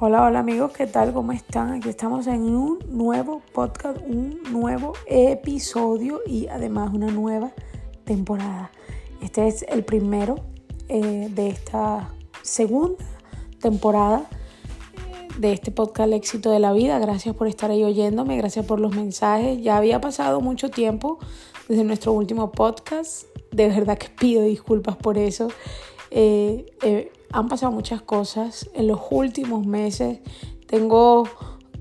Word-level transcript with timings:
Hola, 0.00 0.22
hola 0.22 0.38
amigos, 0.38 0.70
¿qué 0.70 0.86
tal? 0.86 1.12
¿Cómo 1.12 1.32
están? 1.32 1.72
Aquí 1.72 1.88
estamos 1.88 2.28
en 2.28 2.42
un 2.42 2.78
nuevo 2.86 3.42
podcast, 3.52 3.98
un 4.06 4.40
nuevo 4.52 4.92
episodio 5.06 6.20
y 6.24 6.46
además 6.46 6.94
una 6.94 7.08
nueva 7.08 7.50
temporada. 8.04 8.70
Este 9.20 9.48
es 9.48 9.64
el 9.68 9.84
primero 9.84 10.36
eh, 10.88 11.28
de 11.32 11.48
esta 11.48 12.14
segunda 12.42 13.04
temporada 13.60 14.28
eh, 14.94 15.34
de 15.36 15.52
este 15.52 15.72
podcast 15.72 16.06
El 16.06 16.12
éxito 16.12 16.52
de 16.52 16.60
la 16.60 16.72
vida. 16.72 17.00
Gracias 17.00 17.34
por 17.34 17.48
estar 17.48 17.72
ahí 17.72 17.82
oyéndome, 17.82 18.36
gracias 18.36 18.64
por 18.66 18.78
los 18.78 18.94
mensajes. 18.94 19.60
Ya 19.60 19.78
había 19.78 20.00
pasado 20.00 20.40
mucho 20.40 20.70
tiempo 20.70 21.18
desde 21.68 21.82
nuestro 21.82 22.12
último 22.12 22.52
podcast. 22.52 23.24
De 23.50 23.66
verdad 23.68 23.98
que 23.98 24.10
pido 24.10 24.44
disculpas 24.44 24.94
por 24.94 25.18
eso. 25.18 25.48
Eh, 26.12 27.10
han 27.32 27.48
pasado 27.48 27.72
muchas 27.72 28.02
cosas 28.02 28.68
en 28.74 28.86
los 28.86 29.00
últimos 29.10 29.66
meses. 29.66 30.20
Tengo 30.66 31.28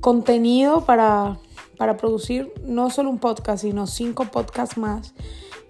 contenido 0.02 0.86
para, 0.86 1.40
para 1.78 1.98
producir 1.98 2.52
no 2.64 2.90
solo 2.90 3.10
un 3.10 3.20
podcast, 3.20 3.64
sino 3.64 3.88
cinco 3.88 4.26
podcasts 4.26 4.78
más 4.78 5.14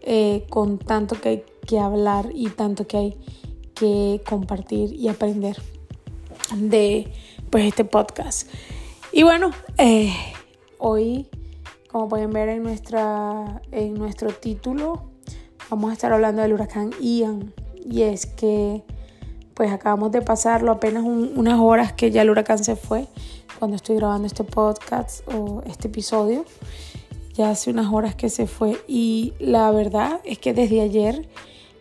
eh, 0.02 0.46
con 0.50 0.78
tanto 0.80 1.20
que 1.20 1.30
hay 1.30 1.44
que 1.66 1.80
hablar 1.80 2.30
y 2.34 2.50
tanto 2.50 2.88
que 2.88 2.98
hay 2.98 3.18
que 3.76 4.22
compartir 4.28 4.94
y 4.94 5.10
aprender 5.10 5.62
de 6.56 7.12
pues, 7.50 7.66
este 7.66 7.84
podcast. 7.84 8.50
Y 9.12 9.24
bueno, 9.24 9.52
eh, 9.78 10.14
hoy, 10.78 11.28
como 11.90 12.08
pueden 12.08 12.32
ver 12.32 12.50
en, 12.50 12.64
nuestra, 12.64 13.62
en 13.72 13.96
nuestro 13.96 14.30
título, 14.30 15.10
vamos 15.70 15.92
a 15.92 15.94
estar 15.94 16.14
hablando 16.14 16.42
del 16.42 16.54
huracán 16.54 16.92
Ian. 17.02 17.54
Y 17.76 18.04
es 18.04 18.26
que 18.26 18.84
pues 19.58 19.72
acabamos 19.72 20.12
de 20.12 20.22
pasarlo 20.22 20.72
apenas 20.72 21.04
unas 21.04 21.60
horas 21.60 21.92
que 21.92 22.12
ya 22.12 22.22
el 22.22 22.30
huracán 22.30 22.64
se 22.64 22.76
fue 22.76 23.08
cuando 23.58 23.76
estoy 23.76 23.96
grabando 23.96 24.28
este 24.28 24.44
podcast 24.44 25.28
o 25.34 25.64
este 25.66 25.88
episodio. 25.88 26.46
Ya 27.34 27.50
hace 27.50 27.72
unas 27.72 27.92
horas 27.92 28.14
que 28.14 28.30
se 28.30 28.46
fue 28.46 28.78
y 28.88 29.34
la 29.40 29.72
verdad 29.72 30.22
es 30.26 30.38
que 30.38 30.54
desde 30.54 30.82
ayer 30.82 31.28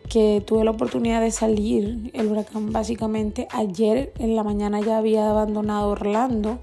que 0.09 0.43
tuve 0.47 0.65
la 0.65 0.71
oportunidad 0.71 1.21
de 1.21 1.31
salir, 1.31 2.11
el 2.15 2.29
huracán 2.29 2.73
básicamente 2.73 3.47
ayer 3.51 4.15
en 4.19 4.37
la 4.37 4.43
mañana 4.43 4.81
ya 4.81 4.97
había 4.97 5.29
abandonado 5.29 5.91
Orlando 5.91 6.59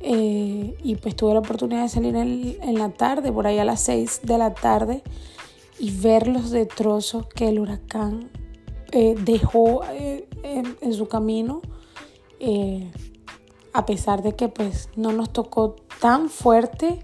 eh, 0.00 0.76
y 0.82 0.96
pues 0.96 1.16
tuve 1.16 1.32
la 1.32 1.38
oportunidad 1.38 1.84
de 1.84 1.88
salir 1.88 2.16
en, 2.16 2.58
en 2.60 2.78
la 2.78 2.90
tarde, 2.90 3.32
por 3.32 3.46
ahí 3.46 3.58
a 3.58 3.64
las 3.64 3.80
6 3.80 4.20
de 4.24 4.36
la 4.36 4.52
tarde 4.52 5.02
y 5.78 5.90
ver 5.90 6.28
los 6.28 6.50
destrozos 6.50 7.28
que 7.28 7.48
el 7.48 7.60
huracán 7.60 8.28
eh, 8.96 9.16
dejó 9.18 9.82
eh, 9.90 10.28
en, 10.44 10.92
su 10.92 11.08
camino, 11.08 11.62
eh, 12.38 12.92
a 13.72 13.86
pesar 13.86 14.22
de 14.22 14.36
que 14.36 14.48
pues 14.48 14.90
no 14.94 15.12
nos 15.12 15.32
tocó 15.32 15.76
tan 16.00 16.28
fuerte 16.28 17.02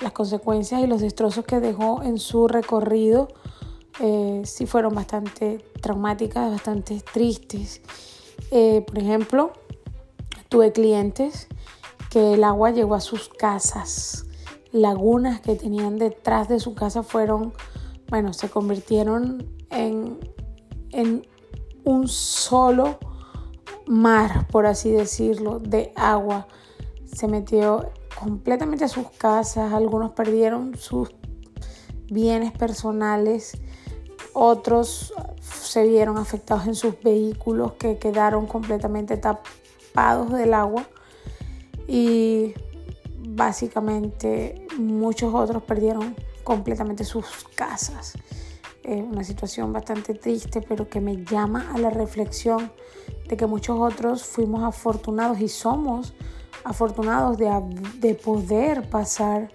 las 0.00 0.12
consecuencias 0.12 0.82
y 0.82 0.86
los 0.86 1.02
destrozos 1.02 1.44
que 1.44 1.60
dejó 1.60 2.02
en 2.02 2.18
su 2.18 2.48
recorrido, 2.48 3.28
sí 4.44 4.64
fueron 4.64 4.94
bastante 4.94 5.62
traumáticas, 5.82 6.50
bastante 6.50 7.02
tristes. 7.12 7.82
por 8.48 8.98
ejemplo, 8.98 9.52
tuve 10.48 10.72
clientes 10.72 11.48
que 12.08 12.32
el 12.32 12.44
agua 12.44 12.70
llegó 12.70 12.94
a 12.94 13.00
sus 13.00 13.28
casas, 13.28 14.24
lagunas 14.72 15.42
que 15.42 15.54
tenían 15.54 15.98
detrás 15.98 16.48
de 16.48 16.58
su 16.58 16.74
casa 16.74 17.02
fueron, 17.02 17.52
bueno, 18.08 18.32
se 18.32 18.48
convirtieron 18.48 19.46
en 19.68 20.18
un 21.84 22.08
solo 22.08 22.98
mar, 23.86 24.46
por 24.48 24.66
así 24.66 24.90
decirlo, 24.90 25.58
de 25.58 25.92
agua. 25.96 26.46
Se 27.04 27.26
metió 27.26 27.90
completamente 28.18 28.84
a 28.84 28.88
sus 28.88 29.10
casas, 29.10 29.72
algunos 29.72 30.12
perdieron 30.12 30.76
sus 30.76 31.10
bienes 32.10 32.52
personales, 32.52 33.58
otros 34.32 35.12
se 35.40 35.86
vieron 35.86 36.18
afectados 36.18 36.66
en 36.66 36.74
sus 36.74 37.00
vehículos 37.02 37.72
que 37.72 37.98
quedaron 37.98 38.46
completamente 38.46 39.16
tapados 39.16 40.32
del 40.32 40.54
agua 40.54 40.86
y 41.86 42.54
básicamente 43.18 44.66
muchos 44.78 45.34
otros 45.34 45.62
perdieron 45.62 46.16
completamente 46.44 47.04
sus 47.04 47.26
casas 47.54 48.14
una 48.84 49.24
situación 49.24 49.72
bastante 49.72 50.14
triste, 50.14 50.62
pero 50.62 50.88
que 50.88 51.00
me 51.00 51.24
llama 51.24 51.70
a 51.74 51.78
la 51.78 51.90
reflexión 51.90 52.72
de 53.28 53.36
que 53.36 53.46
muchos 53.46 53.78
otros 53.78 54.24
fuimos 54.24 54.62
afortunados 54.62 55.40
y 55.40 55.48
somos 55.48 56.14
afortunados 56.64 57.38
de, 57.38 58.14
poder 58.14 58.88
pasar, 58.88 59.50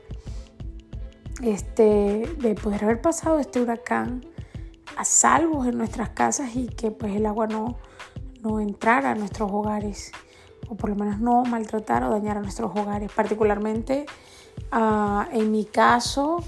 este, 1.41 2.35
de 2.40 2.56
poder 2.56 2.84
haber 2.84 3.02
pasado 3.02 3.40
este 3.40 3.62
huracán 3.62 4.25
a 4.97 5.06
salvos 5.06 5.68
en 5.68 5.78
nuestras 5.78 6.09
casas 6.09 6.56
y 6.56 6.68
que 6.68 6.91
pues 6.91 7.16
el 7.16 7.25
agua 7.25 7.47
no, 7.47 7.78
no 8.41 8.59
entrara 8.59 9.12
a 9.12 9.16
nuestros 9.16 9.52
hogares 9.52 10.12
o 10.69 10.75
por 10.75 10.90
lo 10.90 10.96
menos 10.96 11.19
no 11.19 11.44
maltratar 11.44 12.03
o 12.03 12.09
dañar 12.09 12.38
a 12.38 12.41
nuestros 12.41 12.72
hogares. 12.75 13.12
Particularmente 13.12 14.06
ah, 14.72 15.28
en 15.31 15.52
mi 15.52 15.66
caso, 15.66 16.44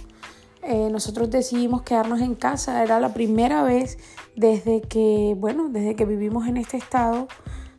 eh, 0.63 0.89
nosotros 0.91 1.29
decidimos 1.29 1.83
quedarnos 1.83 2.21
en 2.21 2.35
casa. 2.35 2.83
Era 2.83 2.99
la 2.99 3.13
primera 3.13 3.63
vez 3.63 3.97
desde 4.35 4.81
que, 4.81 5.35
bueno, 5.37 5.69
desde 5.69 5.95
que 5.95 6.05
vivimos 6.05 6.47
en 6.47 6.57
este 6.57 6.77
estado, 6.77 7.27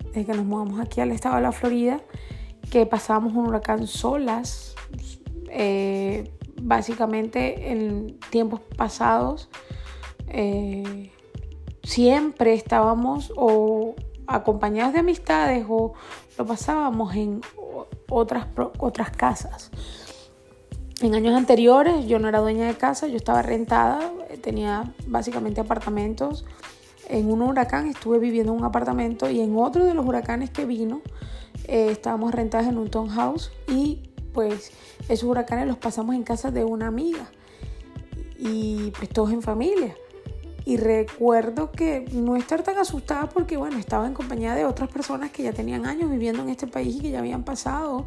desde 0.05 0.27
que 0.27 0.35
nos 0.35 0.45
mudamos 0.45 0.81
aquí 0.81 1.01
al 1.01 1.13
estado 1.13 1.37
de 1.37 1.43
la 1.43 1.53
Florida, 1.53 2.01
que 2.71 2.87
pasábamos 2.87 3.35
un 3.35 3.47
huracán 3.47 3.87
solas. 3.87 4.75
Eh, 5.51 6.33
básicamente 6.61 7.71
en 7.71 8.19
tiempos 8.31 8.61
pasados 8.77 9.49
eh, 10.29 11.13
siempre 11.83 12.55
estábamos 12.55 13.33
o 13.37 13.95
acompañados 14.27 14.93
de 14.93 15.01
amistades 15.01 15.65
o 15.69 15.95
lo 16.37 16.47
pasábamos 16.47 17.15
en 17.15 17.41
otras, 18.09 18.47
otras 18.79 19.11
casas. 19.11 19.71
En 21.01 21.15
años 21.15 21.37
anteriores 21.37 22.07
yo 22.07 22.19
no 22.19 22.29
era 22.29 22.41
dueña 22.41 22.67
de 22.67 22.75
casa, 22.75 23.07
yo 23.07 23.17
estaba 23.17 23.41
rentada, 23.41 24.13
tenía 24.43 24.93
básicamente 25.07 25.61
apartamentos. 25.61 26.45
En 27.09 27.31
un 27.31 27.41
huracán 27.43 27.87
estuve 27.87 28.19
viviendo 28.19 28.53
en 28.53 28.59
un 28.59 28.65
apartamento 28.65 29.31
y 29.31 29.41
en 29.41 29.57
otro 29.57 29.85
de 29.85 29.95
los 29.95 30.05
huracanes 30.05 30.51
que 30.51 30.65
vino 30.65 31.01
eh, 31.69 31.89
estábamos 31.91 32.35
rentadas 32.35 32.67
en 32.67 32.79
un 32.79 32.91
townhouse 32.91 33.53
y 33.69 34.11
pues 34.35 34.73
esos 35.09 35.29
huracanes 35.29 35.69
los 35.69 35.79
pasamos 35.79 36.17
en 36.17 36.25
casa 36.25 36.51
de 36.51 36.65
una 36.65 36.89
amiga 36.89 37.31
y 38.37 38.91
pues 38.99 39.09
todos 39.09 39.31
en 39.31 39.43
familia. 39.43 39.95
Y 40.65 40.79
recuerdo 40.79 41.71
que 41.71 42.07
no 42.13 42.35
estar 42.35 42.65
tan 42.65 42.77
asustada 42.77 43.29
porque 43.29 43.57
bueno, 43.57 43.79
estaba 43.79 44.07
en 44.07 44.15
compañía 44.15 44.57
de 44.57 44.65
otras 44.65 44.91
personas 44.91 45.31
que 45.31 45.45
ya 45.45 45.53
tenían 45.53 45.87
años 45.87 46.11
viviendo 46.11 46.43
en 46.43 46.49
este 46.49 46.67
país 46.67 46.97
y 46.97 47.01
que 47.01 47.11
ya 47.13 47.21
habían 47.21 47.45
pasado 47.45 48.07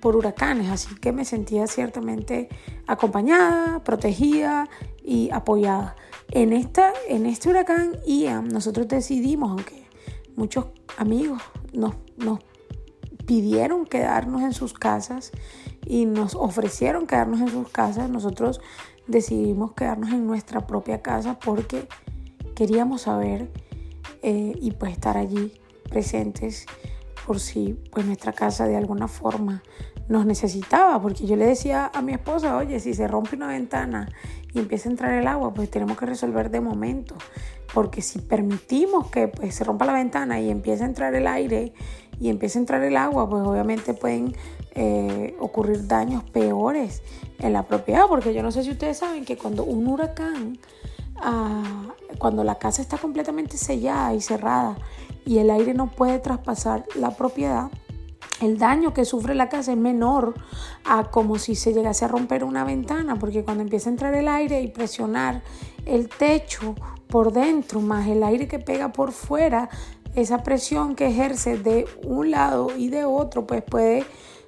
por 0.00 0.16
huracanes, 0.16 0.70
así 0.70 0.94
que 0.96 1.12
me 1.12 1.24
sentía 1.24 1.66
ciertamente 1.66 2.48
acompañada, 2.86 3.82
protegida 3.84 4.68
y 5.02 5.30
apoyada. 5.30 5.96
En, 6.30 6.52
esta, 6.52 6.92
en 7.08 7.26
este 7.26 7.48
huracán 7.48 7.92
Ian 8.06 8.48
nosotros 8.48 8.88
decidimos, 8.88 9.50
aunque 9.50 9.86
muchos 10.36 10.66
amigos 10.96 11.42
nos, 11.72 11.94
nos 12.16 12.40
pidieron 13.26 13.86
quedarnos 13.86 14.42
en 14.42 14.52
sus 14.52 14.72
casas 14.72 15.32
y 15.86 16.06
nos 16.06 16.34
ofrecieron 16.34 17.06
quedarnos 17.06 17.40
en 17.40 17.48
sus 17.48 17.68
casas, 17.68 18.10
nosotros 18.10 18.60
decidimos 19.06 19.72
quedarnos 19.72 20.10
en 20.10 20.26
nuestra 20.26 20.66
propia 20.66 21.02
casa 21.02 21.38
porque 21.38 21.88
queríamos 22.54 23.02
saber 23.02 23.50
eh, 24.22 24.52
y 24.60 24.72
pues 24.72 24.92
estar 24.92 25.16
allí 25.16 25.52
presentes 25.88 26.66
por 27.28 27.40
si 27.40 27.78
pues 27.92 28.06
nuestra 28.06 28.32
casa 28.32 28.66
de 28.66 28.74
alguna 28.74 29.06
forma 29.06 29.62
nos 30.08 30.24
necesitaba, 30.24 30.98
porque 31.02 31.26
yo 31.26 31.36
le 31.36 31.44
decía 31.44 31.90
a 31.92 32.00
mi 32.00 32.14
esposa, 32.14 32.56
oye, 32.56 32.80
si 32.80 32.94
se 32.94 33.06
rompe 33.06 33.36
una 33.36 33.48
ventana 33.48 34.08
y 34.54 34.58
empieza 34.60 34.88
a 34.88 34.92
entrar 34.92 35.12
el 35.12 35.26
agua, 35.26 35.52
pues 35.52 35.70
tenemos 35.70 35.98
que 35.98 36.06
resolver 36.06 36.50
de 36.50 36.62
momento, 36.62 37.16
porque 37.74 38.00
si 38.00 38.20
permitimos 38.20 39.10
que 39.10 39.28
pues, 39.28 39.54
se 39.54 39.64
rompa 39.64 39.84
la 39.84 39.92
ventana 39.92 40.40
y 40.40 40.48
empiece 40.48 40.84
a 40.84 40.86
entrar 40.86 41.14
el 41.14 41.26
aire 41.26 41.74
y 42.18 42.30
empiece 42.30 42.58
a 42.58 42.62
entrar 42.62 42.82
el 42.82 42.96
agua, 42.96 43.28
pues 43.28 43.46
obviamente 43.46 43.92
pueden 43.92 44.34
eh, 44.74 45.36
ocurrir 45.38 45.86
daños 45.86 46.24
peores 46.24 47.02
en 47.40 47.52
la 47.52 47.64
propiedad, 47.64 48.04
porque 48.08 48.32
yo 48.32 48.42
no 48.42 48.52
sé 48.52 48.64
si 48.64 48.70
ustedes 48.70 48.96
saben 48.96 49.26
que 49.26 49.36
cuando 49.36 49.64
un 49.64 49.86
huracán, 49.86 50.58
ah, 51.16 51.92
cuando 52.16 52.42
la 52.42 52.54
casa 52.54 52.80
está 52.80 52.96
completamente 52.96 53.58
sellada 53.58 54.14
y 54.14 54.22
cerrada, 54.22 54.78
y 55.28 55.40
el 55.40 55.50
aire 55.50 55.74
no 55.74 55.90
puede 55.90 56.20
traspasar 56.20 56.86
la 56.94 57.10
propiedad, 57.10 57.70
el 58.40 58.56
daño 58.56 58.94
que 58.94 59.04
sufre 59.04 59.34
la 59.34 59.50
casa 59.50 59.72
es 59.72 59.76
menor 59.76 60.32
a 60.86 61.10
como 61.10 61.38
si 61.38 61.54
se 61.54 61.74
llegase 61.74 62.06
a 62.06 62.08
romper 62.08 62.44
una 62.44 62.64
ventana, 62.64 63.18
porque 63.18 63.44
cuando 63.44 63.62
empieza 63.62 63.90
a 63.90 63.92
entrar 63.92 64.14
el 64.14 64.26
aire 64.26 64.62
y 64.62 64.68
presionar 64.68 65.42
el 65.84 66.08
techo 66.08 66.74
por 67.08 67.34
dentro, 67.34 67.82
más 67.82 68.08
el 68.08 68.22
aire 68.22 68.48
que 68.48 68.58
pega 68.58 68.90
por 68.90 69.12
fuera, 69.12 69.68
esa 70.14 70.42
presión 70.42 70.94
que 70.94 71.08
ejerce 71.08 71.58
de 71.58 71.86
un 72.04 72.30
lado 72.30 72.68
y 72.74 72.88
de 72.88 73.04
otro, 73.04 73.46
pues 73.46 73.62
puede 73.62 74.06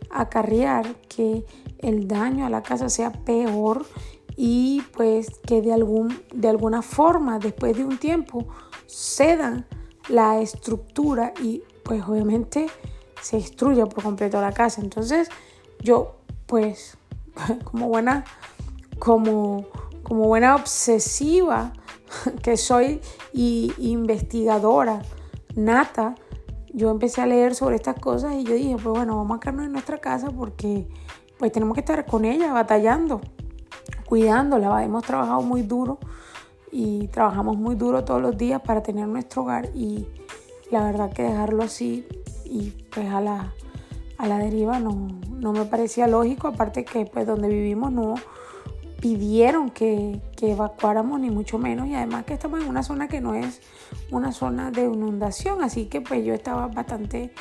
acarrear 0.09 0.95
que 1.09 1.45
el 1.81 2.09
daño 2.09 2.47
a 2.47 2.51
la 2.51 2.63
casa 2.63 2.89
sea 2.89 3.13
peor 3.13 3.85
y 4.35 4.81
pues 4.97 5.29
que 5.47 5.61
de, 5.61 5.75
algún, 5.75 6.23
de 6.33 6.49
alguna 6.49 6.81
forma 6.81 7.39
después 7.39 7.77
de 7.77 7.85
un 7.85 7.99
tiempo 7.99 8.47
ceda 8.87 9.67
la 10.11 10.41
estructura 10.41 11.33
y 11.43 11.63
pues 11.85 12.03
obviamente 12.07 12.67
se 13.21 13.37
destruye 13.37 13.85
por 13.87 14.03
completo 14.03 14.41
la 14.41 14.53
casa. 14.53 14.81
Entonces 14.81 15.29
yo 15.81 16.17
pues 16.47 16.99
como 17.65 17.89
buena, 17.89 18.25
como, 18.99 19.67
como 20.03 20.25
buena 20.25 20.57
obsesiva 20.57 21.73
que 22.43 22.57
soy 22.57 23.01
y 23.33 23.73
investigadora 23.79 25.03
nata, 25.55 26.15
yo 26.73 26.91
empecé 26.91 27.21
a 27.21 27.27
leer 27.27 27.55
sobre 27.55 27.77
estas 27.77 27.99
cosas 27.99 28.35
y 28.35 28.45
yo 28.45 28.55
dije, 28.55 28.75
pues 28.75 28.97
bueno, 28.97 29.17
vamos 29.17 29.37
a 29.37 29.41
quedarnos 29.41 29.67
en 29.67 29.73
nuestra 29.73 29.99
casa 29.99 30.31
porque 30.31 30.89
pues 31.39 31.53
tenemos 31.53 31.75
que 31.75 31.81
estar 31.81 32.05
con 32.07 32.25
ella, 32.25 32.53
batallando, 32.53 33.21
cuidándola. 34.07 34.85
Hemos 34.85 35.05
trabajado 35.05 35.43
muy 35.43 35.63
duro 35.63 35.99
y 36.73 37.09
trabajamos 37.09 37.57
muy 37.57 37.75
duro 37.75 38.05
todos 38.05 38.23
los 38.23 38.37
días 38.37 38.61
para 38.63 38.83
tener 38.83 39.09
nuestro 39.09 39.43
hogar 39.43 39.71
y 39.75 40.07
la 40.71 40.85
verdad 40.85 41.13
que 41.13 41.23
dejarlo 41.23 41.65
así 41.65 42.07
y 42.45 42.71
pues 42.91 43.09
a 43.09 43.21
la, 43.21 43.53
a 44.19 44.27
la 44.27 44.39
deriva 44.39 44.79
no, 44.79 45.09
no 45.31 45.53
me 45.53 45.65
parecía 45.65 46.07
lógico, 46.07 46.49
aparte 46.49 46.85
que 46.85 47.07
pues 47.07 47.27
donde 47.27 47.49
vivimos 47.49 47.93
no 47.93 48.15
pidieron 49.01 49.71
que, 49.71 50.21
evacuáramos 50.41 51.21
ni 51.21 51.31
mucho 51.31 51.59
menos 51.59 51.87
y 51.89 51.95
además 51.95 52.25
que 52.25 52.35
estamos 52.35 52.63
en 52.63 52.69
una 52.69 52.83
zona 52.83 53.09
que 53.09 53.21
no 53.21 53.35
es 53.35 53.61
una 54.11 54.33
zona 54.33 54.71
de 54.71 54.85
inundación, 54.85 55.63
así 55.63 55.87
que 55.87 56.01
pues 56.01 56.25
yo 56.25 56.33
estaba 56.33 56.67
bastante 56.69 57.33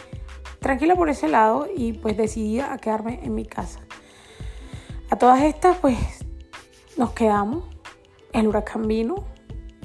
tranquila 0.60 0.96
por 0.96 1.10
ese 1.10 1.30
lado 1.30 1.68
y 1.74 1.94
pues 1.94 2.18
decidí 2.18 2.60
a 2.60 2.78
quedarme 2.78 3.22
en 3.24 3.36
mi 3.36 3.46
casa. 3.46 3.80
A 5.10 5.16
todas 5.16 5.42
estas 5.44 5.78
pues 5.78 5.98
nos 6.98 7.12
quedamos, 7.12 7.64
el 8.34 8.48
huracán 8.48 8.88
vino, 8.88 9.26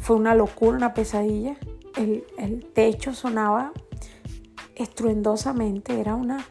fue 0.00 0.16
una 0.16 0.34
locura, 0.34 0.76
una 0.76 0.94
pesadilla, 0.94 1.56
el, 1.96 2.24
el 2.38 2.64
techo 2.66 3.14
sonaba 3.14 3.72
estruendosamente, 4.74 6.00
era 6.00 6.14
una 6.14 6.44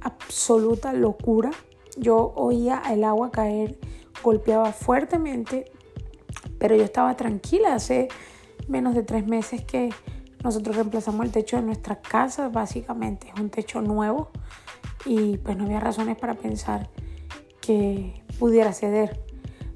absoluta 0.00 0.92
locura. 0.92 1.50
Yo 1.96 2.32
oía 2.36 2.82
el 2.90 3.04
agua 3.04 3.30
caer, 3.30 3.78
golpeaba 4.22 4.72
fuertemente, 4.72 5.70
pero 6.58 6.76
yo 6.76 6.84
estaba 6.84 7.16
tranquila. 7.16 7.74
Hace 7.74 8.08
menos 8.68 8.94
de 8.94 9.02
tres 9.02 9.26
meses 9.26 9.64
que 9.64 9.90
nosotros 10.42 10.76
reemplazamos 10.76 11.24
el 11.26 11.32
techo 11.32 11.56
de 11.56 11.62
nuestra 11.62 12.00
casa, 12.00 12.48
básicamente 12.48 13.28
es 13.34 13.40
un 13.40 13.50
techo 13.50 13.80
nuevo 13.80 14.30
y 15.06 15.38
pues 15.38 15.56
no 15.56 15.64
había 15.64 15.80
razones 15.80 16.16
para 16.16 16.34
pensar 16.34 16.90
que 17.60 18.22
pudiera 18.38 18.72
ceder. 18.72 19.20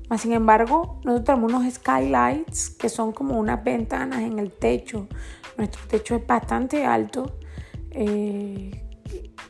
Más 0.08 0.22
sin 0.22 0.32
embargo, 0.32 1.00
nosotros 1.04 1.24
tenemos 1.24 1.52
unos 1.52 1.74
skylights 1.74 2.70
que 2.70 2.88
son 2.88 3.12
como 3.12 3.38
unas 3.38 3.62
ventanas 3.62 4.20
en 4.20 4.38
el 4.38 4.50
techo. 4.50 5.06
Nuestro 5.56 5.82
techo 5.86 6.16
es 6.16 6.26
bastante 6.26 6.86
alto. 6.86 7.38
Eh, 7.90 8.84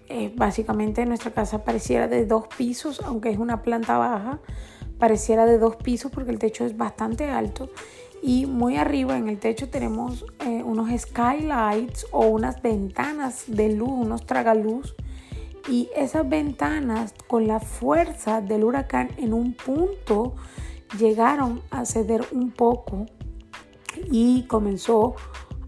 eh, 0.08 0.32
básicamente 0.34 1.04
nuestra 1.04 1.32
casa 1.32 1.64
pareciera 1.64 2.08
de 2.08 2.24
dos 2.24 2.46
pisos, 2.56 3.00
aunque 3.04 3.30
es 3.30 3.38
una 3.38 3.62
planta 3.62 3.98
baja, 3.98 4.40
pareciera 4.98 5.44
de 5.44 5.58
dos 5.58 5.76
pisos 5.76 6.10
porque 6.10 6.30
el 6.30 6.38
techo 6.38 6.64
es 6.64 6.76
bastante 6.76 7.28
alto. 7.28 7.70
Y 8.20 8.46
muy 8.46 8.76
arriba 8.76 9.16
en 9.16 9.28
el 9.28 9.38
techo 9.38 9.68
tenemos 9.68 10.24
eh, 10.40 10.62
unos 10.64 10.88
skylights 11.00 12.06
o 12.10 12.26
unas 12.26 12.62
ventanas 12.62 13.44
de 13.46 13.72
luz, 13.74 13.90
unos 13.90 14.26
tragaluz. 14.26 14.96
Y 15.70 15.90
esas 15.94 16.28
ventanas 16.28 17.14
con 17.26 17.46
la 17.46 17.60
fuerza 17.60 18.40
del 18.40 18.64
huracán 18.64 19.10
en 19.18 19.34
un 19.34 19.52
punto 19.52 20.34
llegaron 20.98 21.60
a 21.70 21.84
ceder 21.84 22.24
un 22.32 22.50
poco 22.50 23.06
y 24.10 24.44
comenzó 24.44 25.14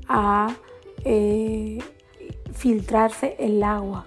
a 0.09 0.57
eh, 1.05 1.79
filtrarse 2.53 3.37
el 3.39 3.63
agua 3.63 4.07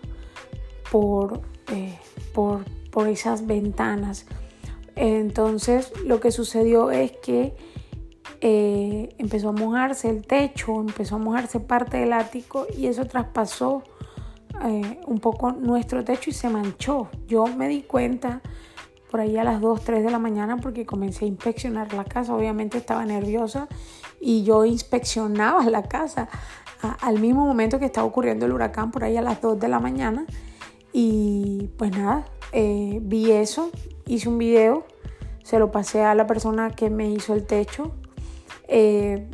por, 0.92 1.42
eh, 1.72 1.98
por, 2.34 2.64
por 2.90 3.08
esas 3.08 3.46
ventanas. 3.46 4.26
Entonces 4.96 5.92
lo 6.06 6.20
que 6.20 6.32
sucedió 6.32 6.92
es 6.92 7.12
que 7.12 7.56
eh, 8.42 9.16
empezó 9.20 9.50
a 9.50 9.52
mojarse 9.54 10.10
el 10.10 10.26
techo, 10.26 10.82
empezó 10.82 11.16
a 11.16 11.20
mojarse 11.20 11.60
parte 11.60 11.98
del 11.98 12.14
ático 12.14 12.68
y 12.78 12.88
eso 12.88 13.06
traspasó 13.06 13.84
eh, 14.64 15.00
un 15.08 15.20
poco 15.20 15.52
nuestro 15.52 16.04
techo 16.04 16.30
y 16.30 16.34
se 16.34 16.50
manchó. 16.50 17.10
Yo 17.28 17.46
me 17.48 17.68
di 17.68 17.82
cuenta 17.82 18.42
por 19.12 19.20
ahí 19.20 19.38
a 19.38 19.44
las 19.44 19.62
2, 19.62 19.84
3 19.84 20.04
de 20.04 20.10
la 20.10 20.20
mañana 20.20 20.58
porque 20.58 20.86
comencé 20.86 21.26
a 21.26 21.28
inspeccionar 21.28 21.94
la 21.94 22.06
casa. 22.06 22.34
Obviamente 22.36 22.78
estaba 22.78 23.06
nerviosa 23.06 23.68
y 24.20 24.44
yo 24.44 24.66
inspeccionaba 24.66 25.64
la 25.66 25.84
casa 25.84 26.30
al 27.02 27.20
mismo 27.20 27.46
momento 27.46 27.80
que 27.80 27.86
estaba 27.86 28.08
ocurriendo 28.08 28.46
el 28.46 28.54
huracán 28.54 28.92
por 28.92 29.04
ahí 29.04 29.18
a 29.18 29.22
las 29.22 29.42
2 29.42 29.60
de 29.60 29.68
la 29.68 29.80
mañana. 29.80 30.26
Y 30.92 31.70
pues 31.78 31.92
nada, 31.92 32.26
eh, 32.52 33.00
vi 33.02 33.32
eso, 33.32 33.72
hice 34.06 34.30
un 34.30 34.38
video, 34.38 34.86
se 35.44 35.60
lo 35.60 35.72
pasé 35.72 36.04
a 36.04 36.14
la 36.16 36.28
persona 36.28 36.70
que 36.72 36.90
me 36.90 37.10
hizo 37.10 37.34
el 37.34 37.46
techo, 37.46 37.96
eh, 38.68 39.30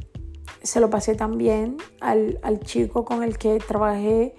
se 0.63 0.79
lo 0.79 0.89
pasé 0.89 1.15
también 1.15 1.77
al, 2.01 2.39
al, 2.43 2.59
chico 2.61 3.05
con 3.05 3.23
el 3.23 3.37
que 3.37 3.59
trabajé 3.59 4.35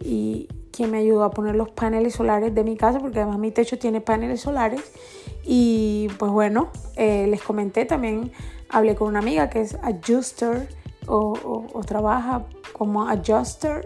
y 0.00 0.48
quien 0.70 0.90
me 0.90 0.98
ayudó 0.98 1.24
a 1.24 1.30
poner 1.30 1.56
los 1.56 1.70
paneles 1.70 2.14
solares 2.14 2.54
de 2.54 2.64
mi 2.64 2.76
casa, 2.76 3.00
porque 3.00 3.20
además 3.20 3.38
mi 3.38 3.50
techo 3.50 3.78
tiene 3.78 4.00
paneles 4.00 4.40
solares. 4.40 4.92
Y 5.44 6.08
pues 6.18 6.30
bueno, 6.30 6.70
eh, 6.96 7.26
les 7.28 7.42
comenté 7.42 7.84
también, 7.84 8.32
hablé 8.68 8.94
con 8.94 9.08
una 9.08 9.18
amiga 9.18 9.50
que 9.50 9.62
es 9.62 9.76
adjuster 9.82 10.68
o, 11.06 11.66
o, 11.72 11.80
trabaja 11.84 12.44
como 12.74 13.08
adjuster, 13.08 13.82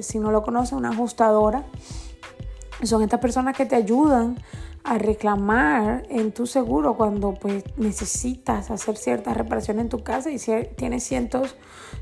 si 0.00 0.18
no 0.18 0.32
lo 0.32 0.42
conoce, 0.42 0.74
una 0.74 0.88
ajustadora 0.88 1.66
son 2.86 3.02
estas 3.02 3.20
personas 3.20 3.56
que 3.56 3.66
te 3.66 3.76
ayudan 3.76 4.36
a 4.84 4.98
reclamar 4.98 6.02
en 6.10 6.32
tu 6.32 6.46
seguro 6.46 6.96
cuando 6.96 7.34
pues 7.34 7.62
necesitas 7.76 8.70
hacer 8.70 8.96
ciertas 8.96 9.36
reparaciones 9.36 9.82
en 9.82 9.88
tu 9.88 10.02
casa 10.02 10.30
y 10.30 10.38
tienes 10.76 11.04
cientos, 11.04 11.56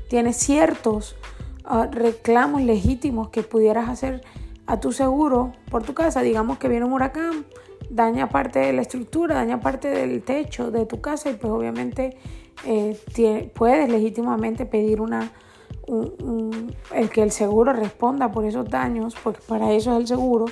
tienes 0.09 0.37
ciertos 0.37 1.15
reclamos 1.91 2.61
legítimos 2.61 3.29
que 3.29 3.43
pudieras 3.43 3.89
hacer 3.89 4.21
a 4.65 4.79
tu 4.79 4.91
seguro 4.91 5.53
por 5.69 5.83
tu 5.83 5.93
casa. 5.93 6.21
Digamos 6.21 6.57
que 6.57 6.67
viene 6.67 6.85
un 6.85 6.93
huracán, 6.93 7.45
daña 7.89 8.29
parte 8.29 8.59
de 8.59 8.73
la 8.73 8.81
estructura, 8.81 9.35
daña 9.35 9.59
parte 9.59 9.89
del 9.89 10.23
techo 10.23 10.71
de 10.71 10.85
tu 10.85 11.01
casa 11.01 11.29
y 11.29 11.33
pues 11.33 11.51
obviamente 11.51 12.17
eh, 12.65 13.51
puedes 13.53 13.89
legítimamente 13.89 14.65
pedir 14.65 15.01
una 15.01 15.31
el 16.93 17.09
que 17.09 17.21
el 17.21 17.31
seguro 17.31 17.73
responda 17.73 18.31
por 18.31 18.45
esos 18.45 18.69
daños, 18.69 19.15
porque 19.21 19.41
para 19.45 19.73
eso 19.73 19.91
es 19.91 19.97
el 19.97 20.07
seguro, 20.07 20.45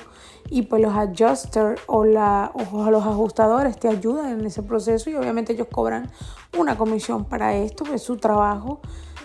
y 0.50 0.62
pues 0.62 0.82
los 0.82 0.94
adjusters 0.94 1.80
o, 1.86 2.04
la, 2.04 2.52
los 2.90 3.06
ajustadores 3.06 3.78
te 3.78 3.88
ayudan 3.88 4.40
en 4.40 4.46
ese 4.46 4.62
proceso 4.62 5.08
y 5.08 5.14
obviamente 5.14 5.52
ellos 5.52 5.68
cobran 5.70 6.10
una 6.58 6.76
comisión 6.76 7.24
para 7.24 7.54
esto, 7.54 7.84
es 7.92 8.02
su 8.02 8.16
trabajo, 8.16 8.80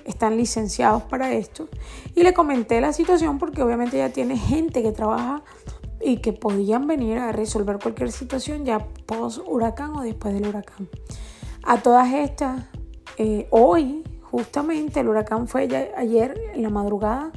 están 0.05 0.37
licenciados 0.37 1.03
para 1.03 1.33
esto. 1.33 1.67
Y 2.15 2.23
le 2.23 2.33
comenté 2.33 2.79
la 2.79 2.93
situación 2.93 3.37
porque 3.37 3.61
obviamente 3.61 3.97
ya 3.97 4.09
tiene 4.09 4.37
gente 4.37 4.81
que 4.81 4.91
trabaja 4.91 5.43
y 6.01 6.17
que 6.17 6.33
podían 6.33 6.87
venir 6.87 7.17
a 7.17 7.31
resolver 7.31 7.79
cualquier 7.81 8.11
situación 8.11 8.63
ya 8.63 8.79
post 9.05 9.39
huracán 9.45 9.95
o 9.95 10.01
después 10.01 10.33
del 10.33 10.47
huracán. 10.47 10.87
A 11.63 11.81
todas 11.81 12.13
estas, 12.13 12.63
eh, 13.17 13.47
hoy 13.49 14.03
justamente 14.21 14.99
el 14.99 15.07
huracán 15.09 15.47
fue 15.47 15.63
ayer 15.97 16.39
en 16.53 16.61
la 16.61 16.69
madrugada 16.69 17.31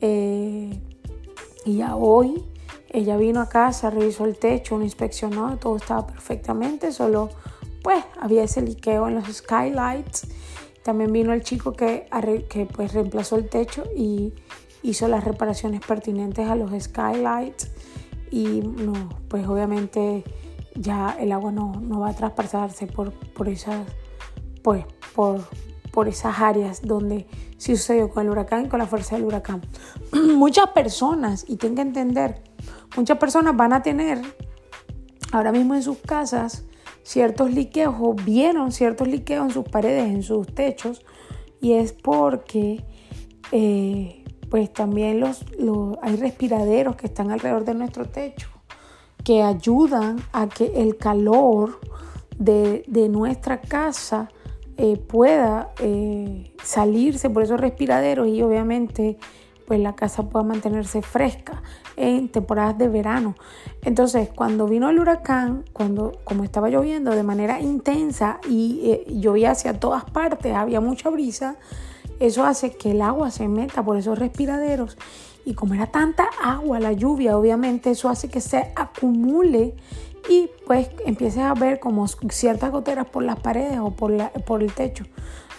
eh, 0.00 0.80
y 1.64 1.76
ya 1.76 1.96
hoy 1.96 2.44
ella 2.90 3.16
vino 3.16 3.40
a 3.40 3.48
casa, 3.48 3.90
revisó 3.90 4.24
el 4.24 4.38
techo, 4.38 4.78
lo 4.78 4.84
inspeccionó, 4.84 5.56
todo 5.58 5.76
estaba 5.76 6.06
perfectamente, 6.06 6.90
solo 6.90 7.28
pues 7.82 8.02
había 8.18 8.42
ese 8.42 8.62
liqueo 8.62 9.08
en 9.08 9.14
los 9.14 9.28
skylights. 9.28 10.26
También 10.82 11.12
vino 11.12 11.32
el 11.32 11.42
chico 11.42 11.72
que, 11.72 12.08
que 12.48 12.66
pues 12.66 12.94
reemplazó 12.94 13.36
el 13.36 13.48
techo 13.48 13.84
y 13.96 14.32
hizo 14.82 15.08
las 15.08 15.24
reparaciones 15.24 15.80
pertinentes 15.84 16.48
a 16.48 16.54
los 16.54 16.70
skylights 16.82 17.70
y 18.30 18.60
no, 18.60 19.08
pues 19.28 19.46
obviamente 19.46 20.24
ya 20.74 21.16
el 21.18 21.32
agua 21.32 21.52
no, 21.52 21.72
no 21.80 22.00
va 22.00 22.10
a 22.10 22.14
traspasarse 22.14 22.86
por, 22.86 23.12
por 23.12 23.48
esas, 23.48 23.86
pues 24.62 24.84
por, 25.14 25.40
por 25.92 26.08
esas 26.08 26.38
áreas 26.38 26.82
donde 26.82 27.26
sí 27.56 27.76
sucedió 27.76 28.10
con 28.10 28.24
el 28.24 28.30
huracán 28.30 28.66
y 28.66 28.68
con 28.68 28.78
la 28.78 28.86
fuerza 28.86 29.16
del 29.16 29.24
huracán. 29.24 29.62
muchas 30.12 30.68
personas, 30.70 31.44
y 31.48 31.56
tengo 31.56 31.76
que 31.76 31.82
entender, 31.82 32.42
muchas 32.96 33.18
personas 33.18 33.56
van 33.56 33.72
a 33.72 33.82
tener 33.82 34.22
ahora 35.32 35.52
mismo 35.52 35.74
en 35.74 35.82
sus 35.82 35.98
casas 35.98 36.64
ciertos 37.08 37.54
liqueos 37.54 37.96
vieron 38.22 38.70
ciertos 38.70 39.08
liqueos 39.08 39.46
en 39.46 39.50
sus 39.50 39.64
paredes, 39.64 40.04
en 40.04 40.22
sus 40.22 40.46
techos, 40.46 41.00
y 41.58 41.72
es 41.72 41.94
porque 41.94 42.84
eh, 43.50 44.24
pues 44.50 44.70
también 44.70 45.18
los, 45.18 45.42
hay 46.02 46.16
respiraderos 46.16 46.96
que 46.96 47.06
están 47.06 47.30
alrededor 47.30 47.64
de 47.64 47.72
nuestro 47.72 48.04
techo 48.04 48.50
que 49.24 49.42
ayudan 49.42 50.18
a 50.32 50.48
que 50.48 50.66
el 50.76 50.98
calor 50.98 51.80
de, 52.38 52.84
nuestra 53.10 53.62
casa 53.62 54.28
eh, 54.76 54.98
pueda 54.98 55.72
eh, 55.80 56.52
salirse 56.62 57.30
por 57.30 57.42
esos 57.42 57.58
respiraderos 57.58 58.28
y 58.28 58.42
obviamente 58.42 59.16
pues 59.68 59.78
la 59.80 59.94
casa 59.94 60.22
pueda 60.22 60.44
mantenerse 60.46 61.02
fresca 61.02 61.62
en 61.96 62.30
temporadas 62.30 62.78
de 62.78 62.88
verano. 62.88 63.34
Entonces, 63.82 64.30
cuando 64.34 64.66
vino 64.66 64.88
el 64.88 64.98
huracán, 64.98 65.64
cuando 65.74 66.18
como 66.24 66.42
estaba 66.42 66.70
lloviendo 66.70 67.10
de 67.10 67.22
manera 67.22 67.60
intensa 67.60 68.40
y 68.48 68.80
eh, 68.84 69.04
llovía 69.20 69.50
hacia 69.50 69.78
todas 69.78 70.04
partes, 70.06 70.54
había 70.54 70.80
mucha 70.80 71.10
brisa, 71.10 71.56
eso 72.18 72.46
hace 72.46 72.76
que 72.78 72.92
el 72.92 73.02
agua 73.02 73.30
se 73.30 73.46
meta 73.46 73.84
por 73.84 73.98
esos 73.98 74.18
respiraderos 74.18 74.96
y 75.44 75.52
como 75.52 75.74
era 75.74 75.86
tanta 75.86 76.28
agua 76.42 76.80
la 76.80 76.92
lluvia, 76.92 77.36
obviamente 77.36 77.90
eso 77.90 78.08
hace 78.08 78.30
que 78.30 78.40
se 78.40 78.72
acumule 78.74 79.74
y 80.30 80.48
pues 80.66 80.88
empieces 81.04 81.42
a 81.42 81.52
ver 81.52 81.78
como 81.78 82.08
ciertas 82.08 82.70
goteras 82.70 83.06
por 83.06 83.22
las 83.22 83.38
paredes 83.38 83.78
o 83.80 83.90
por, 83.90 84.10
la, 84.12 84.30
por 84.30 84.62
el 84.62 84.72
techo. 84.72 85.04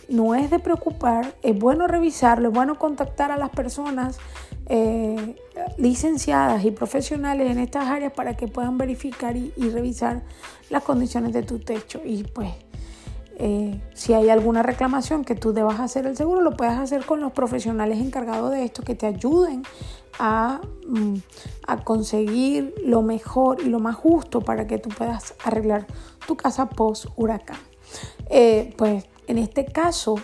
No 0.09 0.33
es 0.33 0.49
de 0.49 0.59
preocupar, 0.59 1.35
es 1.43 1.57
bueno 1.57 1.87
revisarlo, 1.87 2.49
es 2.49 2.53
bueno 2.53 2.79
contactar 2.79 3.31
a 3.31 3.37
las 3.37 3.51
personas 3.51 4.17
eh, 4.71 5.35
licenciadas 5.77 6.63
y 6.63 6.71
profesionales 6.71 7.49
en 7.49 7.59
estas 7.59 7.87
áreas 7.87 8.13
para 8.13 8.37
que 8.37 8.47
puedan 8.47 8.77
verificar 8.77 9.35
y, 9.35 9.51
revisar 9.57 10.23
las 10.69 10.83
condiciones 10.83 11.33
de 11.33 11.43
tu 11.43 11.59
techo. 11.59 12.01
Y 12.03 12.23
pues 12.23 12.51
eh, 13.37 13.81
si 13.93 14.13
hay 14.13 14.29
alguna 14.29 14.63
reclamación 14.63 15.25
que 15.25 15.35
tú 15.35 15.53
debas 15.53 15.79
hacer 15.79 16.05
el 16.05 16.17
seguro, 16.17 16.41
lo 16.41 16.57
puedes 16.57 16.77
hacer 16.77 17.05
con 17.05 17.19
los 17.19 17.31
profesionales 17.31 17.99
encargados 17.99 18.51
de 18.51 18.63
esto 18.63 18.83
que 18.83 18.95
te 18.95 19.07
ayuden 19.07 19.63
a, 20.19 20.61
mm, 20.87 21.15
a, 21.65 21.83
conseguir 21.83 22.75
lo 22.83 23.01
mejor 23.01 23.61
y 23.61 23.69
lo 23.69 23.79
más 23.79 23.95
justo 23.95 24.41
para 24.41 24.67
que 24.67 24.77
tú 24.77 24.89
puedas 24.89 25.33
arreglar 25.43 25.87
tu 26.27 26.35
casa 26.35 26.69
post 26.69 27.05
huracán. 27.15 27.57
Eh, 28.29 28.73
pues 28.77 29.05
en 29.29 29.37
este 29.37 29.65
caso 29.65 30.15